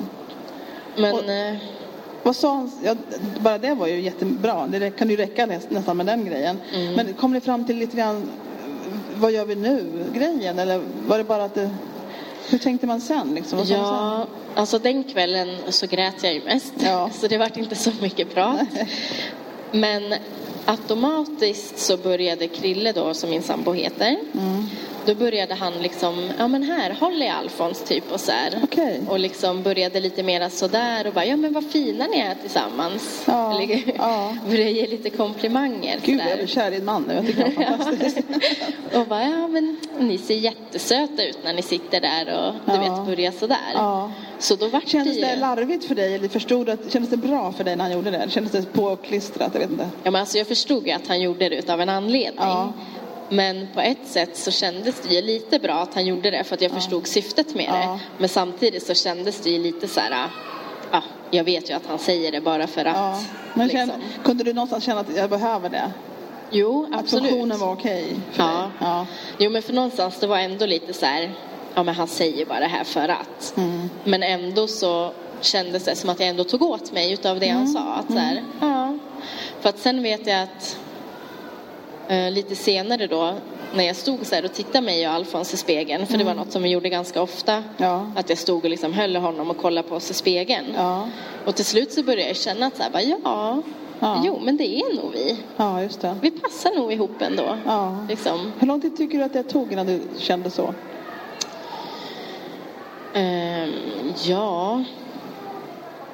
Men 0.96 1.14
Och- 1.14 1.24
eh, 1.30 1.54
Vad 2.22 2.36
sa 2.36 2.54
han? 2.54 2.72
Ja, 2.84 2.94
bara 3.40 3.58
det 3.58 3.74
var 3.74 3.86
ju 3.86 4.00
jättebra. 4.00 4.66
Det 4.66 4.90
kan 4.90 5.10
ju 5.10 5.16
räcka 5.16 5.46
näst- 5.46 5.70
nästan 5.70 5.96
med 5.96 6.06
den 6.06 6.24
grejen. 6.24 6.60
Mm. 6.74 6.92
Men 6.94 7.12
kom 7.14 7.32
ni 7.32 7.40
fram 7.40 7.64
till 7.66 7.76
lite 7.78 7.96
grann, 7.96 8.28
vad 9.16 9.32
gör 9.32 9.44
vi 9.44 9.54
nu-grejen? 9.54 10.58
Eller 10.58 10.80
var 11.06 11.18
det 11.18 11.24
bara 11.24 11.44
att 11.44 11.54
det, 11.54 11.70
hur 12.48 12.58
tänkte 12.58 12.86
man 12.86 13.00
sen? 13.00 13.34
Liksom? 13.34 13.58
Vad 13.58 13.66
ja, 13.66 14.26
alltså 14.54 14.78
den 14.78 15.04
kvällen 15.04 15.48
så 15.68 15.86
grät 15.86 16.14
jag 16.22 16.34
ju 16.34 16.44
mest. 16.44 16.72
Ja. 16.78 17.10
Så 17.20 17.26
det 17.26 17.38
vart 17.38 17.56
inte 17.56 17.74
så 17.76 17.90
mycket 18.00 18.34
prat. 18.34 18.60
Men 19.72 20.14
automatiskt 20.64 21.78
så 21.78 21.96
började 21.96 22.48
Krille 22.48 22.92
då, 22.92 23.14
som 23.14 23.30
min 23.30 23.42
sambo 23.42 23.72
heter, 23.72 24.16
Mm. 24.34 24.64
Då 25.06 25.14
började 25.14 25.54
han 25.54 25.72
liksom, 25.72 26.30
ja 26.38 26.48
men 26.48 26.62
här, 26.62 26.90
håll 27.00 27.22
i 27.22 27.28
Alfons 27.28 27.82
typ 27.84 28.12
och 28.12 28.20
så 28.20 28.32
här. 28.32 28.60
Okej. 28.62 29.00
Och 29.08 29.18
liksom 29.18 29.62
började 29.62 30.00
lite 30.00 30.22
mera 30.22 30.50
sådär 30.50 31.06
och 31.06 31.12
bara, 31.12 31.24
ja 31.24 31.36
men 31.36 31.52
vad 31.52 31.64
fina 31.70 32.06
ni 32.06 32.18
är 32.20 32.34
tillsammans. 32.34 33.22
Ja, 33.26 33.60
Eller, 33.62 33.82
ja. 33.98 34.36
började 34.48 34.70
ge 34.70 34.86
lite 34.86 35.10
komplimanger. 35.10 35.98
Gud, 36.04 36.20
jag 36.30 36.38
blir 36.38 36.46
kär 36.46 36.72
i 36.72 36.76
en 36.76 36.84
man 36.84 37.02
nu. 37.08 37.14
Jag 37.14 37.26
tycker 37.26 37.44
det 37.44 37.62
är 37.64 37.76
fantastiskt. 37.76 38.18
Och 38.94 39.06
bara, 39.06 39.22
ja 39.22 39.48
men 39.48 39.76
ni 39.98 40.18
ser 40.18 40.34
jättesöta 40.34 41.22
ut 41.24 41.38
när 41.44 41.54
ni 41.54 41.62
sitter 41.62 42.00
där 42.00 42.46
och 42.46 42.54
du 42.64 42.72
Ja. 42.72 42.80
vet 42.96 43.06
börjar 43.16 43.32
sådär. 43.32 43.56
Ja. 43.74 44.12
Så 44.38 44.56
då 44.56 44.68
vart 44.68 44.88
Kändes 44.88 45.16
det 45.16 45.26
det 45.26 45.34
ju... 45.34 45.40
larvigt 45.40 45.84
för 45.84 45.94
dig? 45.94 46.14
Eller 46.14 46.28
förstod 46.28 46.66
du 46.66 46.72
att, 46.72 46.92
kändes 46.92 47.10
det 47.10 47.16
bra 47.16 47.52
för 47.52 47.64
dig 47.64 47.76
när 47.76 47.84
han 47.84 47.92
gjorde 47.92 48.10
det? 48.10 48.26
Kändes 48.30 48.52
det 48.52 48.72
påklistrat? 48.72 49.50
Jag 49.52 49.60
vet 49.60 49.70
inte. 49.70 49.88
Ja, 50.02 50.10
men 50.10 50.20
alltså 50.20 50.38
jag 50.38 50.46
förstod 50.46 50.86
ju 50.86 50.92
att 50.92 51.06
han 51.08 51.20
gjorde 51.20 51.48
det 51.48 51.70
av 51.70 51.80
en 51.80 51.88
anledning. 51.88 52.44
Ja. 53.28 53.36
Men 53.36 53.68
på 53.74 53.80
ett 53.80 54.06
sätt 54.06 54.36
så 54.36 54.50
kändes 54.50 55.00
det 55.00 55.14
ju 55.14 55.22
lite 55.22 55.58
bra 55.58 55.74
att 55.74 55.94
han 55.94 56.06
gjorde 56.06 56.30
det 56.30 56.44
för 56.44 56.54
att 56.54 56.62
jag 56.62 56.72
förstod 56.72 57.06
syftet 57.06 57.54
med 57.54 57.64
Ja. 57.68 57.74
det. 57.76 57.98
Men 58.18 58.28
samtidigt 58.28 58.86
så 58.86 58.94
kändes 58.94 59.40
det 59.40 59.50
ju 59.50 59.58
lite 59.62 59.88
så 59.88 60.00
här, 60.00 60.28
ja, 60.90 61.02
jag 61.30 61.44
vet 61.44 61.70
ju 61.70 61.74
att 61.74 61.86
han 61.88 61.98
säger 61.98 62.32
det 62.32 62.40
bara 62.40 62.66
för 62.66 62.84
att. 62.84 62.96
Ja. 62.96 63.20
Men 63.54 63.68
liksom. 63.68 63.88
känn, 63.90 64.02
kunde 64.24 64.44
du 64.44 64.52
någonstans 64.52 64.84
känna 64.84 65.00
att 65.00 65.16
jag 65.16 65.30
behöver 65.30 65.68
det? 65.68 65.92
Jo, 66.50 66.86
Att 66.92 67.00
absolut. 67.00 67.30
funktionen 67.30 67.58
var 67.58 67.72
okej 67.72 68.06
för 68.32 68.42
Ja. 68.42 68.70
Ja. 68.80 69.06
Jo, 69.38 69.50
men 69.50 69.62
för 69.62 69.72
någonstans 69.72 70.18
det 70.20 70.26
var 70.26 70.38
ändå 70.38 70.66
lite 70.66 70.92
så 70.92 71.06
här, 71.06 71.32
ja 71.74 71.82
men 71.82 71.94
han 71.94 72.08
säger 72.08 72.46
bara 72.46 72.60
det 72.60 72.66
här 72.66 72.84
för 72.84 73.08
att. 73.08 73.54
Mm. 73.56 73.90
Men 74.04 74.22
ändå 74.22 74.66
så 74.66 75.12
kändes 75.40 75.84
det 75.84 75.96
som 75.96 76.10
att 76.10 76.20
jag 76.20 76.28
ändå 76.28 76.44
tog 76.44 76.62
åt 76.62 76.92
mig 76.92 77.12
utav 77.12 77.40
det 77.40 77.46
Mm. 77.46 77.56
han 77.58 77.68
sa. 77.68 77.80
Att 77.94 78.12
så 78.12 78.18
här, 78.18 78.42
ja. 78.60 78.98
För 79.60 79.68
att 79.68 79.78
sen 79.78 80.02
vet 80.02 80.26
jag 80.26 80.42
att 80.42 80.78
lite 82.08 82.54
senare 82.56 83.06
då 83.06 83.34
när 83.74 83.84
jag 83.84 83.96
stod 83.96 84.26
så 84.26 84.34
här 84.34 84.44
och 84.44 84.52
tittade 84.52 84.84
mig 84.86 85.08
och 85.08 85.14
Alfons 85.14 85.54
i 85.54 85.56
spegeln, 85.56 86.06
för 86.06 86.18
det 86.18 86.24
var 86.24 86.34
något 86.34 86.52
som 86.52 86.62
vi 86.62 86.68
gjorde 86.68 86.88
ganska 86.88 87.22
ofta, 87.22 87.52
Mm. 87.52 87.64
Ja. 87.76 88.10
att 88.16 88.28
jag 88.28 88.38
stod 88.38 88.64
och 88.64 88.70
liksom 88.70 88.92
höll 88.92 89.16
honom 89.16 89.50
och 89.50 89.56
kollade 89.56 89.88
på 89.88 89.94
oss 89.94 90.10
i 90.10 90.14
spegeln. 90.14 90.66
Ja. 90.76 91.08
Och 91.44 91.54
till 91.54 91.64
slut 91.64 91.92
så 91.92 92.02
började 92.02 92.26
jag 92.28 92.36
känna 92.36 92.66
att 92.66 92.76
så 92.76 92.82
här, 92.82 92.90
bara, 92.90 93.02
ja, 93.02 93.62
Ja. 94.00 94.22
jo 94.26 94.38
men 94.42 94.56
det 94.56 94.64
är 94.80 94.96
nog 95.02 95.12
vi. 95.12 95.36
ja, 95.56 95.82
just 95.82 96.00
det. 96.00 96.16
Vi 96.22 96.30
passar 96.30 96.70
nog 96.78 96.92
ihop 96.92 97.22
ändå. 97.22 97.58
Ja. 97.66 98.06
Liksom. 98.08 98.52
Hur 98.58 98.66
lång 98.66 98.80
tid 98.80 98.96
tycker 98.96 99.18
du 99.18 99.24
att 99.24 99.32
det 99.32 99.42
tog 99.42 99.72
innan 99.72 99.86
du 99.86 100.00
kände 100.18 100.50
så? 100.50 100.74
Ehm, 103.14 103.72
ja. 104.24 104.84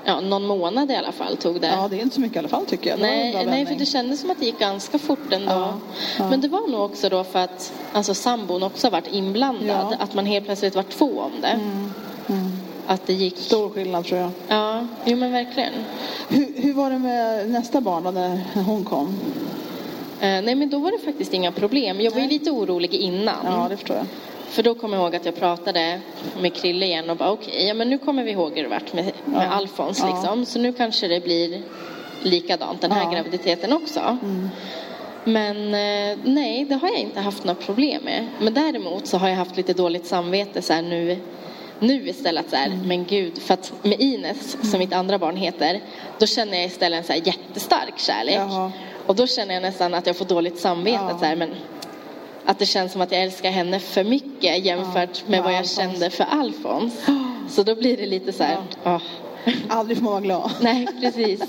Ja, 0.05 0.21
någon 0.21 0.47
månad 0.47 0.91
i 0.91 0.97
alla 0.97 1.13
fall 1.13 1.37
tog 1.37 1.61
det. 1.61 1.67
Ja, 1.67 1.89
det 1.89 1.97
är 1.97 2.03
inte 2.03 2.15
så 2.15 2.21
mycket 2.21 2.37
i 2.37 2.39
alla 2.39 2.49
fall 2.49 2.67
tycker 2.67 2.91
jag. 2.91 2.99
Det 2.99 3.03
Nej, 3.03 3.47
nej, 3.47 3.67
för 3.67 3.75
det 3.75 3.87
kändes 3.87 4.21
som 4.21 4.31
att 4.31 4.41
det 4.41 4.47
gick 4.47 4.59
ganska 4.59 4.99
fort 4.99 5.33
ändå. 5.33 5.53
Ja, 5.53 5.75
ja. 6.19 6.31
Men 6.31 6.41
det 6.41 6.49
var 6.49 6.69
nog 6.69 6.81
också 6.81 7.09
då 7.09 7.25
för 7.25 7.39
att 7.39 7.73
alltså, 7.93 8.15
sambon 8.15 8.63
också 8.63 8.91
varit 8.91 9.09
inblandad. 9.13 9.87
Ja. 9.91 9.97
Att 9.99 10.15
man 10.15 10.27
helt 10.27 10.45
plötsligt 10.45 10.75
var 10.75 10.83
två 10.83 11.21
om 11.21 11.33
det. 11.41 11.49
Mm. 11.49 11.93
Mm. 12.29 12.53
Att 12.87 13.07
det 13.07 13.13
gick... 13.13 13.39
Stor 13.39 13.71
skillnad 13.71 14.05
tror 14.05 14.21
jag. 14.21 14.31
Ja, 14.49 14.87
jo 15.05 15.17
men 15.17 15.33
verkligen. 15.33 15.73
Hur, 16.29 16.53
hur 16.57 16.73
var 16.73 16.91
det 16.91 16.99
med 16.99 17.51
nästa 17.51 17.81
barn 17.81 18.05
då, 18.05 18.11
när 18.11 18.63
hon 18.63 18.85
kom? 18.85 19.19
Eh, 20.21 20.43
nej 20.43 20.55
men 20.55 20.71
då 20.71 20.79
var 20.79 20.91
det 20.91 20.99
faktiskt 20.99 21.35
inga 21.35 21.53
problem. 21.53 22.01
Jag 22.01 22.11
var 22.11 22.21
ju 22.21 22.29
lite 22.29 22.51
orolig 22.51 22.95
innan. 22.95 23.37
Ja, 23.45 23.67
det 23.71 23.77
förstår 23.77 23.97
jag. 23.97 24.07
För 24.53 24.63
då 24.63 24.75
kommer 24.75 24.97
jag 24.97 25.05
ihåg 25.05 25.17
att 25.17 25.25
jag 25.25 25.37
pratade 25.37 26.01
med 26.41 26.55
Krille 26.55 26.87
igen 26.87 27.11
och 27.11 27.17
bara 27.17 27.31
okej, 27.33 27.67
ja 27.67 27.75
men 27.75 27.91
nu 27.91 27.99
kommer 27.99 28.25
vi 28.25 28.31
ihåg 28.31 28.53
hur 28.57 28.63
det 28.63 28.69
varit 28.69 28.93
med, 28.93 29.05
med 29.25 29.47
Ja. 29.47 29.51
Alfons 29.51 29.99
Ja. 30.01 30.07
liksom. 30.07 30.47
Så 30.47 30.59
nu 30.59 30.73
kanske 30.73 31.09
det 31.09 31.21
blir 31.25 31.63
likadant 32.23 32.81
den 32.81 32.93
här 32.93 33.05
Ja. 33.05 33.11
graviditeten 33.11 33.73
också. 33.73 34.01
Mm. 34.23 34.49
Men 35.25 35.57
eh, 35.75 36.19
nej, 36.25 36.65
det 36.65 36.75
har 36.75 36.89
jag 36.89 36.99
inte 36.99 37.21
haft 37.21 37.45
några 37.45 37.61
problem 37.61 38.03
med. 38.05 38.27
Men 38.41 38.55
däremot 38.55 39.07
så 39.07 39.19
har 39.19 39.29
jag 39.29 39.37
haft 39.37 39.57
lite 39.57 39.73
dåligt 39.73 40.07
samvete 40.07 40.63
så 40.63 40.81
nu, 40.81 41.17
nu 41.79 42.09
istället 42.09 42.51
så 42.51 42.57
här, 42.57 42.67
Mm. 42.67 42.89
men 42.89 43.05
gud, 43.05 43.39
för 43.39 43.55
att 43.55 43.73
med 43.83 44.01
Ines, 44.01 44.71
som 44.71 44.79
mitt 44.79 44.93
andra 44.93 45.19
barn 45.19 45.37
heter, 45.37 45.81
då 46.19 46.27
känner 46.27 46.57
jag 46.57 46.67
istället 46.67 46.99
en 46.99 47.05
så 47.05 47.13
här 47.13 47.21
jättestark 47.27 47.99
kärlek. 47.99 48.35
Jaha. 48.37 48.73
Och 49.07 49.17
då 49.17 49.27
känner 49.27 49.55
jag 49.55 49.63
nästan 49.63 49.95
att 49.95 50.07
jag 50.07 50.17
får 50.17 50.25
dåligt 50.25 50.59
samvete 50.59 50.99
Ja. 51.11 51.19
så 51.19 51.25
här, 51.25 51.37
men 51.37 51.51
att 52.47 52.59
det 52.59 52.67
känns 52.67 52.93
som 52.93 53.01
att 53.01 53.13
jag 53.13 53.23
älskar 53.23 53.51
henne 53.51 53.81
för 53.81 54.05
mycket 54.05 54.65
jämfört 54.65 55.29
med 55.29 55.43
vad 55.43 55.53
jag 55.53 55.69
kände 55.69 56.11
för 56.11 56.25
Alfons. 56.25 56.95
Så 57.49 57.63
då 57.63 57.75
blir 57.75 57.97
det 57.97 58.07
lite 58.07 58.33
så 58.33 58.43
här, 58.43 58.59
åh. 58.85 59.03
Aldrig 59.69 59.99
får 59.99 60.05
man 60.05 60.13
vara 60.13 60.23
glad. 60.23 60.51
nej 60.61 60.87
precis. 61.01 61.41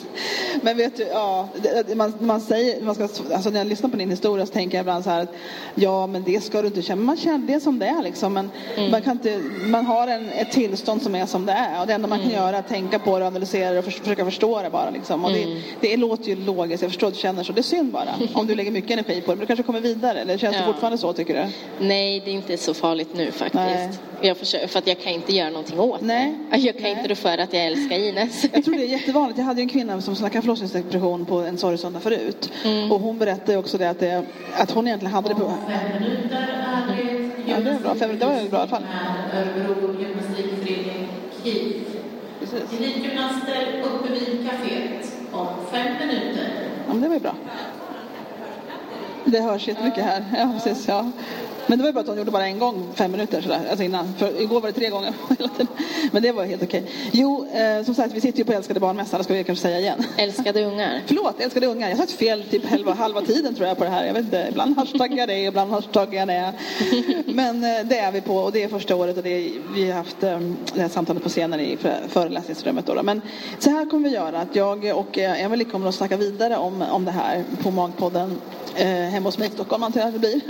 Men 0.64 0.78
vet 0.78 0.98
du, 0.98 1.04
ja, 1.04 1.48
det- 1.88 1.96
man, 1.96 2.14
man 2.20 2.42
säger, 2.42 2.82
man 2.82 2.96
ska, 2.96 3.04
alltså 3.34 3.50
när 3.50 3.58
jag 3.60 3.68
lyssnar 3.68 3.90
på 3.90 3.98
din 3.98 4.10
historia 4.10 4.46
så 4.46 4.54
tänker 4.54 4.78
jag 4.78 4.84
ibland 4.84 5.04
så 5.04 5.10
här 5.10 5.22
att 5.22 5.34
ja 5.76 6.08
men 6.08 6.24
det 6.24 6.44
ska 6.44 6.62
du 6.62 6.68
inte 6.68 6.82
känna, 6.82 7.02
man 7.02 7.18
känner 7.18 7.48
det 7.48 7.60
som 7.60 7.80
det 7.80 7.86
är 7.86 8.04
liksom. 8.04 8.34
Men 8.34 8.52
Mm. 8.78 8.92
man, 8.92 9.02
kan 9.02 9.12
inte, 9.12 9.42
man 9.66 9.86
har 9.86 10.08
en, 10.08 10.30
ett 10.30 10.52
tillstånd 10.52 11.02
som 11.02 11.16
är 11.16 11.26
som 11.26 11.46
det 11.46 11.52
är 11.52 11.82
och 11.82 11.88
det 11.88 11.94
enda 11.94 12.08
man 12.08 12.20
Mm. 12.20 12.32
kan 12.32 12.40
göra 12.42 12.56
är 12.56 12.60
att 12.60 12.68
tänka 12.70 13.00
på 13.00 13.20
det, 13.20 13.28
analysera 13.28 13.72
det 13.72 13.80
och 13.80 13.86
förs- 13.86 14.00
försöka 14.00 14.26
förstå 14.26 14.62
det 14.62 14.70
bara 14.70 14.90
liksom. 14.90 15.24
Och 15.26 15.32
Mm. 15.32 15.50
det, 15.82 15.88
det 15.88 15.98
låter 15.98 16.30
ju 16.30 16.36
logiskt, 16.36 16.82
jag 16.82 16.92
förstår 16.92 17.08
att 17.08 17.14
du 17.14 17.20
känner 17.20 17.44
så. 17.44 17.54
Det 17.54 17.62
är 17.62 17.64
synd 17.64 17.92
bara 17.92 18.10
om 18.34 18.48
du 18.48 18.56
lägger 18.56 18.72
mycket 18.72 18.92
energi 18.92 19.22
på 19.22 19.32
det. 19.32 19.36
Men 19.36 19.40
du 19.40 19.46
kanske 19.48 19.64
kommer 19.64 19.82
vidare, 19.82 20.20
eller 20.20 20.38
känns 20.38 20.56
det 20.56 20.62
Ja. 20.62 20.68
fortfarande 20.68 20.98
så 20.98 21.14
tycker 21.14 21.34
du? 21.34 21.50
Nej, 21.86 22.22
det 22.26 22.32
är 22.32 22.36
inte 22.36 22.58
så 22.58 22.74
farligt 22.74 23.10
nu 23.16 23.32
faktiskt. 23.32 23.54
Nej. 23.54 23.90
Jag 24.22 24.38
försöker, 24.38 24.68
för 24.68 24.80
att 24.80 24.88
jag 24.88 25.00
kan 25.02 25.14
inte 25.14 25.36
göra 25.36 25.50
någonting 25.50 25.80
åt 25.80 26.02
Nej. 26.02 26.36
det. 26.52 26.58
Jag 26.58 26.74
kan 26.76 26.84
Nej. 26.84 26.92
inte 26.92 27.08
rå 27.08 27.16
för 27.16 27.38
att 27.38 27.54
jag 27.54 27.66
älskar 27.66 27.96
Ines. 28.00 28.46
Jag 28.54 28.66
tror 28.66 28.76
det 28.76 28.84
är 28.84 28.88
jättevanligt. 28.88 29.38
Jag 29.38 29.46
hade 29.46 29.62
ju 29.62 29.64
en 29.64 29.70
kvinna 29.70 30.02
som 30.02 30.16
snackade 30.16 30.46
förlossningsdepression 30.56 31.26
på 31.26 31.40
en 31.40 31.58
sorgsöndag 31.58 32.00
förut. 32.00 32.52
Mm. 32.66 32.92
Och 32.92 33.00
hon 33.00 33.18
berättade 33.18 33.58
också 33.58 33.78
det 33.78 33.90
att, 33.90 34.00
det 34.00 34.26
att 34.58 34.72
hon 34.72 34.88
egentligen 34.88 35.14
hade 35.14 35.30
det 35.30 35.36
på... 35.36 35.54
Ja, 37.46 37.60
det 37.60 37.70
är 37.70 37.80
bra. 37.80 37.96
Fem 37.96 38.08
minuter 38.08 38.28
var 38.28 38.50
bra 38.50 38.58
i 38.58 38.62
alla 38.62 38.68
fall. 38.68 38.84
Örebro 39.34 40.02
gymnastikförening. 40.02 41.08
Elitgymnaster 42.80 43.84
uppe 43.84 44.14
vid 44.14 44.50
kaféet 44.50 45.12
om 45.32 45.48
fem 45.72 45.94
minuter. 46.00 46.48
Ja, 46.88 46.94
men 46.94 47.02
det 47.02 47.08
var 47.08 47.16
ju 47.16 47.22
bra. 47.22 47.36
Det 49.26 49.40
hörs 49.40 49.68
jättemycket 49.68 50.04
här. 50.04 50.24
Ja, 50.38 50.52
precis. 50.54 50.88
Ja. 50.88 51.12
Men 51.68 51.78
det 51.78 51.84
var 51.84 51.90
ju 51.90 51.94
bara 51.94 52.02
att 52.02 52.08
hon 52.08 52.18
gjorde 52.18 52.32
bara 52.32 52.46
en 52.48 52.60
gång, 52.60 52.88
fem 52.96 53.12
minuter 53.12 53.42
sådär, 53.42 53.60
alltså 53.70 53.84
innan. 53.84 54.14
För 54.18 54.42
igår 54.42 54.62
var 54.62 54.68
det 54.68 54.74
tre 54.74 54.90
gånger. 54.90 55.14
Men 56.12 56.24
det 56.24 56.32
var 56.32 56.46
helt 56.46 56.64
okej. 56.64 56.84
Jo, 57.12 57.48
eh, 57.54 57.86
som 57.86 57.96
sagt, 57.96 58.14
vi 58.14 58.22
sitter 58.22 58.40
ju 58.40 58.46
på 58.46 58.54
Älskade 58.54 58.80
barnmässan, 58.80 59.18
det 59.18 59.24
ska 59.24 59.34
vi 59.34 59.44
kanske 59.44 59.62
säga 59.62 59.80
igen. 59.80 60.04
Älskade 60.18 60.66
ungar. 60.66 61.02
Förlåt, 61.08 61.40
älskade 61.40 61.68
ungar. 61.68 61.90
Jag 61.90 61.98
har 61.98 62.06
sagt 62.06 62.18
fel 62.20 62.44
typ 62.44 62.66
halva, 62.66 62.94
halva 62.94 63.22
tiden 63.22 63.56
tror 63.56 63.68
jag 63.68 63.78
på 63.78 63.84
det 63.84 63.90
här. 63.90 64.06
Jag 64.06 64.14
vet 64.14 64.24
inte, 64.24 64.48
ibland 64.50 64.78
hashtaggar 64.78 65.18
jag 65.18 65.30
det, 65.30 65.40
ibland 65.40 65.72
hashtaggar 65.72 66.20
jag 66.20 66.28
det. 66.28 66.54
Men 67.34 67.64
eh, 67.64 67.86
det 67.86 67.98
är 67.98 68.12
vi 68.12 68.22
på 68.22 68.36
och 68.36 68.52
det 68.52 68.64
är 68.64 68.68
första 68.68 68.96
året 68.96 69.18
och 69.18 69.24
det 69.24 69.30
är, 69.30 69.52
vi 69.76 69.92
har 69.92 69.98
haft 69.98 70.24
eh, 70.24 70.40
det 70.74 70.82
här 70.82 70.90
samtalet 70.90 71.24
på 71.24 71.30
scenen 71.30 71.60
i 71.60 71.78
för- 71.78 72.08
föreläsningsrummet. 72.10 72.86
Då, 72.86 72.94
då. 72.94 73.04
Men 73.04 73.22
så 73.60 73.70
här 73.70 73.86
kommer 73.90 74.10
vi 74.10 74.16
göra, 74.16 74.40
att 74.40 74.56
jag 74.56 74.98
och 74.98 75.18
eh, 75.20 75.44
Emelie 75.44 75.66
kommer 75.66 75.90
att 75.90 75.96
snacka 75.96 76.18
vidare 76.18 76.58
om, 76.58 76.82
om 76.82 77.06
det 77.06 77.12
här 77.12 77.44
på 77.64 77.72
Magpodden 77.72 78.38
eh, 78.76 78.88
hemma 78.88 79.28
hos 79.28 79.38
mig 79.38 79.48
i 79.48 79.52
Stockholm 79.52 79.84
antar 79.84 80.00
jag 80.02 80.14
det 80.14 80.20
blir. 80.20 80.42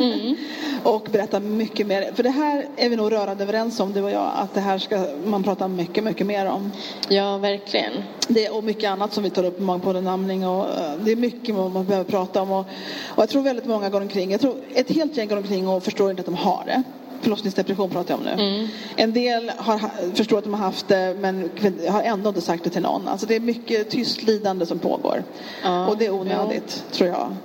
Och 0.84 1.08
berätta 1.12 1.40
mycket 1.40 1.88
mer. 1.88 2.12
För 2.16 2.24
det 2.24 2.30
här 2.30 2.66
är 2.78 2.90
vi 2.90 2.96
nog 2.96 3.12
rörande 3.12 3.44
överens 3.44 3.80
om, 3.80 3.94
du 3.94 4.02
och 4.02 4.12
jag, 4.12 4.32
att 4.36 4.54
det 4.54 4.60
här 4.62 4.78
ska 4.78 5.06
man 5.26 5.44
prata 5.44 5.68
mycket, 5.68 6.04
mycket 6.04 6.28
mer 6.28 6.46
om. 6.46 6.72
Ja, 7.10 7.38
verkligen. 7.38 7.92
Det 8.28 8.50
och 8.50 8.64
mycket 8.64 8.90
annat 8.90 9.14
som 9.14 9.24
vi 9.24 9.30
tar 9.30 9.44
upp 9.44 9.60
namning 10.04 10.48
och 10.48 10.66
eh, 10.66 10.92
det 11.06 11.12
är 11.12 11.16
mycket 11.16 11.56
man 11.56 11.86
behöver 11.86 12.04
prata 12.04 12.42
om 12.42 12.52
och, 12.52 12.66
och 13.08 13.22
jag 13.24 13.30
tror 13.30 13.42
väldigt 13.42 13.66
många 13.66 13.90
går 13.90 14.02
omkring, 14.02 14.32
jag 14.32 14.42
tror 14.42 14.56
ett 14.74 14.92
helt 14.92 15.18
gäng 15.18 15.28
går 15.28 15.38
omkring 15.38 15.68
och 15.68 15.84
förstår 15.84 16.10
inte 16.10 16.20
att 16.20 16.26
de 16.26 16.36
har 16.36 16.64
det. 16.66 16.84
Förlossningsdepression 17.22 17.90
pratar 17.90 18.14
jag 18.14 18.20
om 18.20 18.26
nu. 18.26 18.32
Mm. 18.56 18.68
En 18.96 19.14
del 19.14 19.52
har, 19.58 19.78
ha- 19.80 19.90
förstår 20.14 20.38
att 20.38 20.44
de 20.44 20.54
har 20.54 20.62
haft 20.66 20.88
det 20.88 21.16
men 21.20 21.50
har 21.90 22.02
ändå 22.02 22.30
inte 22.30 22.42
sagt 22.42 22.64
det 22.64 22.70
till 22.70 22.82
någon. 22.82 23.08
Alltså 23.08 23.26
det 23.28 23.36
är 23.36 23.40
mycket 23.40 23.90
tyst 23.90 24.24
lidande 24.24 24.66
som 24.66 24.80
pågår. 24.80 25.24
Ja, 25.64 25.88
och 25.88 25.98
det 25.98 26.06
är 26.06 26.12
onödigt 26.14 26.84
tror 26.92 27.10
jag. 27.10 27.36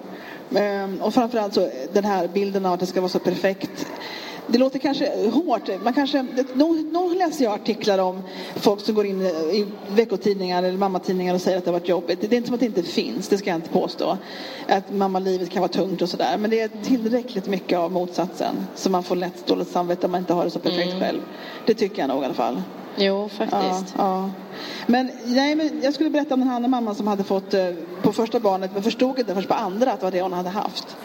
Ehm, 0.54 1.02
och 1.02 1.14
framförallt 1.14 1.54
så 1.54 1.70
den 1.92 2.04
här 2.04 2.28
bilden 2.28 2.66
av 2.66 2.72
att 2.72 2.80
det 2.80 2.86
ska 2.86 3.00
vara 3.00 3.08
så 3.08 3.18
perfekt. 3.18 3.86
det 4.46 4.58
låter 4.58 4.78
kanske 4.78 5.30
hårt. 5.30 5.68
Man 5.82 5.92
kanske, 5.92 6.26
någon, 6.54 6.90
någon 6.92 7.18
läser 7.18 7.44
jag 7.44 7.54
artiklar 7.54 7.98
om 7.98 8.22
folk 8.56 8.80
som 8.80 8.94
går 8.94 9.06
in 9.06 9.22
i 9.22 9.66
veckotidningar 9.88 10.62
eller 10.62 10.78
mammatidningar 10.78 11.34
och 11.34 11.40
säger 11.40 11.58
att 11.58 11.64
det 11.64 11.70
har 11.70 11.78
varit 11.78 11.88
jobbigt. 11.88 12.20
Det 12.20 12.32
är 12.32 12.36
inte 12.36 12.46
som 12.46 12.54
att 12.54 12.60
det 12.60 12.66
inte 12.66 12.82
finns, 12.82 13.28
det 13.28 13.38
ska 13.38 13.50
jag 13.50 13.56
inte 13.56 13.68
påstå. 13.70 14.18
Att 14.68 14.90
mammalivet 14.92 15.50
kan 15.50 15.60
vara 15.60 15.72
tungt 15.72 16.02
och 16.02 16.08
sådär. 16.08 16.36
Men 16.38 16.50
det 16.50 16.60
är 16.60 16.70
tillräckligt 16.84 17.46
mycket 17.46 17.78
av 17.78 17.92
motsatsen. 17.92 18.54
Så 18.74 18.90
man 18.90 19.02
får 19.02 19.16
lätt 19.16 19.46
dåligt 19.46 19.68
samvete 19.68 20.06
om 20.06 20.12
man 20.12 20.20
inte 20.20 20.32
har 20.32 20.44
det 20.44 20.50
så 20.50 20.58
perfekt 20.58 20.88
Mm. 20.88 21.00
själv. 21.00 21.20
Det 21.66 21.74
tycker 21.74 22.02
jag 22.02 22.08
nog 22.08 22.22
i 22.22 22.24
alla 22.24 22.34
fall. 22.34 22.62
Jo, 22.98 23.28
faktiskt. 23.28 23.94
Ja, 23.96 24.22
ja. 24.22 24.30
Men, 24.86 25.10
nej, 25.24 25.54
men 25.54 25.80
jag 25.82 25.94
skulle 25.94 26.10
berätta 26.10 26.34
om 26.34 26.40
den 26.40 26.50
andra 26.50 26.68
mamman 26.68 26.94
som 26.94 27.06
hade 27.06 27.24
fått 27.24 27.54
eh, 27.54 27.70
på 28.02 28.12
första 28.12 28.40
barnet 28.40 28.70
men 28.74 28.82
förstod 28.82 29.18
inte 29.18 29.34
först 29.34 29.48
på 29.48 29.54
andra 29.54 29.92
att 29.92 30.00
det 30.00 30.06
var 30.06 30.10
det 30.10 30.22
hon 30.22 30.32
hade 30.32 30.48
haft. 30.48 30.96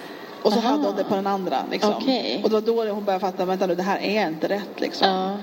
Och 0.42 0.54
så 0.54 0.60
Aha. 0.60 0.70
hade 0.70 0.84
hon 0.88 0.96
det 0.96 1.04
på 1.04 1.16
den 1.16 1.28
andra. 1.28 1.58
Liksom. 1.72 1.94
Okej. 1.94 2.42
Och 2.44 2.50
det 2.50 2.56
var 2.56 2.86
då 2.86 2.92
hon 2.92 3.04
började 3.04 3.26
fatta, 3.26 3.46
vänta 3.46 3.68
nu, 3.68 3.76
det 3.76 3.84
här 3.84 4.00
är 4.00 4.28
inte 4.28 4.50
rätt. 4.50 4.80
Liksom. 4.80 5.08
Ja. 5.08 5.38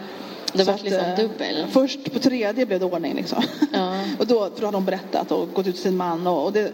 Det 0.53 0.65
var 0.65 0.79
liksom 0.83 1.05
eh, 1.05 1.17
dubbel. 1.17 1.67
Först 1.71 2.13
på 2.13 2.19
tredje 2.19 2.67
blev 2.67 2.81
det 2.81 2.87
ordning. 2.87 3.15
Liksom. 3.15 3.43
Ja. 3.73 3.95
och 4.19 4.27
då, 4.27 4.51
för 4.55 4.61
då 4.61 4.67
hade 4.67 4.77
hon 4.77 4.85
berättat 4.85 5.33
och 5.33 5.53
gått 5.53 5.67
ut 5.67 5.75
till 5.75 5.83
sin 5.83 5.97
man. 5.97 6.27
Och, 6.27 6.45
och 6.45 6.53
det, 6.53 6.73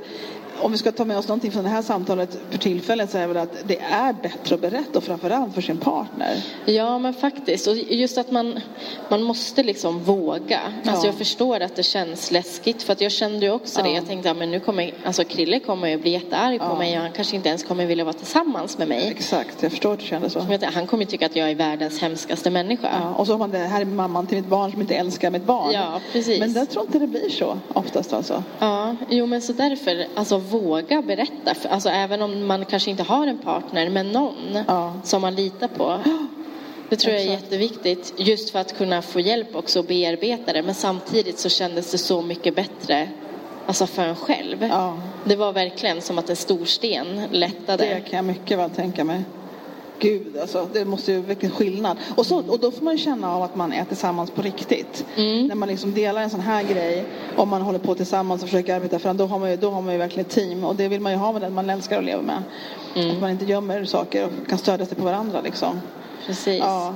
om 0.60 0.72
vi 0.72 0.78
ska 0.78 0.92
ta 0.92 1.04
med 1.04 1.18
oss 1.18 1.28
någonting 1.28 1.52
från 1.52 1.64
det 1.64 1.70
här 1.70 1.82
samtalet 1.82 2.38
för 2.50 2.58
tillfället 2.58 3.10
så 3.10 3.16
är 3.18 3.20
det 3.20 3.26
väl 3.26 3.36
att 3.36 3.68
det 3.68 3.78
är 3.80 4.12
bättre 4.12 4.54
att 4.54 4.60
berätta 4.60 4.98
och 4.98 5.04
framförallt 5.04 5.54
för 5.54 5.60
sin 5.62 5.76
partner. 5.78 6.42
Ja, 6.64 6.98
men 6.98 7.14
faktiskt. 7.14 7.66
Och 7.66 7.76
just 7.76 8.18
att 8.18 8.30
man, 8.30 8.60
man 9.08 9.22
måste 9.22 9.62
liksom 9.62 9.98
våga. 10.04 10.60
Alltså 10.86 11.06
Ja. 11.06 11.06
jag 11.06 11.14
förstår 11.14 11.60
att 11.60 11.76
det 11.76 11.82
känns 11.82 12.30
läskigt. 12.30 12.82
För 12.82 12.92
att 12.92 13.00
jag 13.00 13.12
kände 13.12 13.46
ju 13.46 13.52
också 13.52 13.82
det. 13.82 13.88
Ja. 13.88 13.94
Jag 13.94 14.06
tänkte, 14.06 14.28
ja, 14.28 14.34
men 14.34 14.50
nu 14.50 14.60
kommer, 14.60 14.94
alltså 15.04 15.24
Krille 15.24 15.60
kommer 15.60 15.88
ju 15.88 15.96
bli 15.98 16.10
jättearg 16.10 16.58
på 16.58 16.64
Ja. 16.64 16.78
mig 16.78 16.96
och 16.96 17.02
han 17.02 17.12
kanske 17.12 17.36
inte 17.36 17.48
ens 17.48 17.62
kommer 17.64 17.86
vilja 17.86 18.04
vara 18.04 18.12
tillsammans 18.14 18.78
med 18.78 18.88
mig. 18.88 19.08
Exakt, 19.08 19.62
jag 19.62 19.70
förstår 19.72 19.92
att 19.92 19.98
du 20.00 20.06
kände 20.06 20.30
så. 20.30 20.40
Han 20.74 20.86
kommer 20.86 21.04
ju 21.04 21.10
tycka 21.10 21.26
att 21.26 21.36
jag 21.36 21.50
är 21.50 21.54
världens 21.54 22.00
hemskaste 22.00 22.50
människa. 22.50 22.88
Ja, 23.02 23.14
och 23.14 23.26
så 23.26 23.32
har 23.32 23.38
man 23.38 23.50
det, 23.50 23.58
här 23.58 23.80
är 23.80 23.84
mamman 23.84 24.26
till 24.26 24.36
mitt 24.36 24.46
barn 24.46 24.72
som 24.72 24.80
inte 24.80 24.94
älskar 24.94 25.30
mitt 25.30 25.44
barn. 25.44 25.72
Ja, 25.72 26.00
precis. 26.12 26.40
Men 26.40 26.52
jag 26.52 26.70
tror 26.70 26.84
inte 26.84 26.98
det 26.98 27.06
blir 27.06 27.28
så 27.30 27.58
oftast 27.72 28.12
alltså. 28.12 28.42
Ja, 28.58 28.96
jo 29.08 29.26
men 29.26 29.42
så 29.42 29.52
därför, 29.52 30.06
alltså 30.14 30.36
våga 30.50 31.02
berätta. 31.02 31.54
För, 31.54 31.68
alltså 31.68 31.88
även 31.88 32.22
om 32.22 32.46
man 32.46 32.64
kanske 32.64 32.90
inte 32.90 33.02
har 33.02 33.26
en 33.26 33.38
partner, 33.38 33.90
men 33.90 34.12
någon 34.12 34.58
Ja. 34.66 34.94
som 35.04 35.22
man 35.22 35.34
litar 35.34 35.68
på. 35.68 35.98
Det 36.88 36.96
tror 36.96 37.14
jag 37.14 37.22
är 37.22 37.30
jätteviktigt, 37.30 38.14
just 38.16 38.50
för 38.50 38.58
att 38.58 38.78
kunna 38.78 39.02
få 39.02 39.20
hjälp 39.20 39.56
också 39.56 39.78
och 39.78 39.84
bearbeta 39.84 40.52
det. 40.52 40.62
Men 40.62 40.74
samtidigt 40.74 41.38
så 41.38 41.48
kändes 41.48 41.90
det 41.92 41.98
så 41.98 42.22
mycket 42.22 42.54
bättre 42.54 43.08
alltså 43.66 43.86
för 43.86 44.02
en 44.02 44.16
själv. 44.16 44.62
Ja. 44.70 44.98
Det 45.24 45.36
var 45.36 45.52
verkligen 45.52 46.02
som 46.02 46.18
att 46.18 46.30
en 46.30 46.36
stor 46.36 46.64
sten 46.64 47.22
lättade. 47.30 47.84
Det 47.84 48.00
kan 48.00 48.16
jag 48.16 48.24
mycket 48.24 48.58
väl 48.58 48.70
tänka 48.70 49.04
mig. 49.04 49.22
Gud, 49.98 50.36
alltså, 50.40 50.68
det 50.72 50.84
måste 50.84 51.12
ju 51.12 51.20
vilken 51.20 51.50
skillnad. 51.50 51.96
Och, 52.16 52.26
så, 52.26 52.36
och 52.48 52.60
då 52.60 52.70
får 52.70 52.84
man 52.84 52.96
ju 52.96 52.98
känna 52.98 53.34
av 53.34 53.42
att 53.42 53.56
man 53.56 53.72
är 53.72 53.84
tillsammans 53.84 54.30
på 54.30 54.42
riktigt. 54.42 55.04
Mm. 55.16 55.46
När 55.46 55.54
man 55.54 55.68
liksom 55.68 55.94
delar 55.94 56.22
en 56.22 56.30
sån 56.30 56.40
här 56.40 56.62
grej, 56.62 57.04
om 57.36 57.48
man 57.48 57.62
håller 57.62 57.78
på 57.78 57.94
tillsammans 57.94 58.42
och 58.42 58.48
försöker 58.48 58.76
arbeta 58.76 58.98
fram, 58.98 59.16
då 59.16 59.26
har 59.26 59.38
man 59.38 59.50
ju, 59.50 59.56
då 59.56 59.70
har 59.70 59.82
man 59.82 59.92
ju 59.92 59.98
verkligen 59.98 60.26
ett 60.26 60.32
team. 60.32 60.64
Och 60.64 60.76
det 60.76 60.88
vill 60.88 61.00
man 61.00 61.12
ju 61.12 61.18
ha 61.18 61.32
med 61.32 61.42
den 61.42 61.54
man 61.54 61.70
älskar 61.70 61.96
och 61.96 62.02
lever 62.02 62.22
med. 62.22 62.42
Mm. 62.94 63.10
Att 63.10 63.20
man 63.20 63.30
inte 63.30 63.44
gömmer 63.44 63.84
saker 63.84 64.24
och 64.24 64.48
kan 64.48 64.58
stödja 64.58 64.86
sig 64.86 64.96
på 64.96 65.04
varandra 65.04 65.40
liksom. 65.40 65.80
Precis. 66.26 66.58
Ja. 66.58 66.94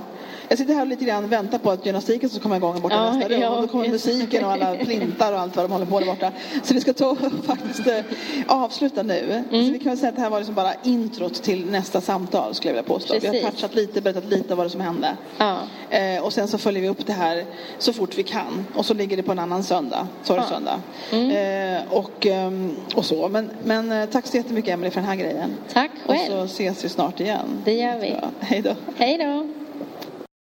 Jag 0.53 0.59
sitter 0.59 0.75
här 0.75 0.81
och 0.83 0.87
lite 0.89 1.05
grann 1.05 1.29
väntar 1.29 1.59
på 1.59 1.71
att 1.71 1.87
gymnastiken 1.87 2.31
ska 2.31 2.41
komma 2.41 2.57
igång 2.57 2.81
borta 2.81 2.95
Ja, 2.95 3.13
i 3.15 3.17
nästa 3.17 3.29
rum. 3.35 3.41
ja, 3.41 3.49
och 3.51 3.63
då 3.63 3.69
kommer 3.69 3.89
musiken 3.89 4.45
och 4.45 4.53
alla 4.53 4.75
plintar 4.75 5.33
och 5.33 5.41
allt 5.41 5.57
vad 5.57 5.65
de 5.65 5.73
håller 5.73 5.87
på 5.87 6.01
där 6.01 6.07
borta. 6.07 6.33
Så 6.63 6.75
vi 6.75 6.81
ska 6.81 6.93
ta 6.93 7.11
och 7.11 7.19
faktiskt 7.47 7.87
eh, 7.87 8.01
avsluta 8.47 9.03
nu. 9.03 9.45
Mm. 9.51 9.67
Så 9.67 9.73
vi 9.73 9.79
kan 9.79 9.89
väl 9.91 9.99
säga 9.99 10.09
att 10.09 10.17
det 10.17 10.23
här 10.23 10.31
var 10.31 10.39
liksom 10.39 10.55
bara 10.55 10.73
introt 10.85 11.43
till 11.43 11.67
nästa 11.71 12.01
samtal 12.01 12.55
skulle 12.55 12.69
jag 12.71 12.75
vilja 12.83 12.95
påstå. 12.95 13.15
Vi 13.15 13.21
Precis. 13.21 13.45
har 13.45 13.51
touchat 13.51 13.75
lite, 13.75 14.01
berättat 14.01 14.25
lite 14.25 14.55
vad 14.55 14.67
det 14.67 14.71
som 14.71 14.81
hände. 14.81 15.17
Ja. 15.39 15.59
Eh, 15.91 16.23
och 16.25 16.33
sen 16.33 16.49
så 16.49 16.59
följer 16.59 16.83
vi 16.83 16.89
upp 16.89 17.07
det 17.07 17.13
här 17.13 17.45
så 17.79 17.93
fort 17.93 18.19
vi 18.19 18.23
kan. 18.23 18.67
Och 18.75 18.87
så 18.87 18.95
ligger 18.95 19.17
det 19.17 19.23
på 19.23 19.33
en 19.33 19.39
annan 19.39 19.63
söndag, 19.63 20.09
sorgsöndag. 20.23 20.81
Mm. 21.13 21.31
Eh, 21.77 21.93
och, 21.93 22.27
ehm, 22.27 22.77
och 22.95 23.05
så. 23.05 23.29
Men, 23.29 23.51
men 23.65 23.93
eh, 23.93 24.07
tack 24.09 24.27
så 24.27 24.37
jättemycket 24.37 24.75
Emelie 24.75 24.91
för 24.91 25.01
den 25.01 25.09
här 25.09 25.17
grejen. 25.17 25.57
Tack 25.73 25.91
Och 26.07 26.15
själv. 26.15 26.31
så 26.31 26.45
ses 26.45 26.85
vi 26.85 26.89
snart 26.89 27.21
igen. 27.21 27.47
Det 27.65 27.73
gör 27.75 27.99
vi. 27.99 28.09
Ja, 28.23 28.29
hej 28.41 28.63
då. 28.63 28.75
Hej 28.97 29.19
då. 29.19 29.47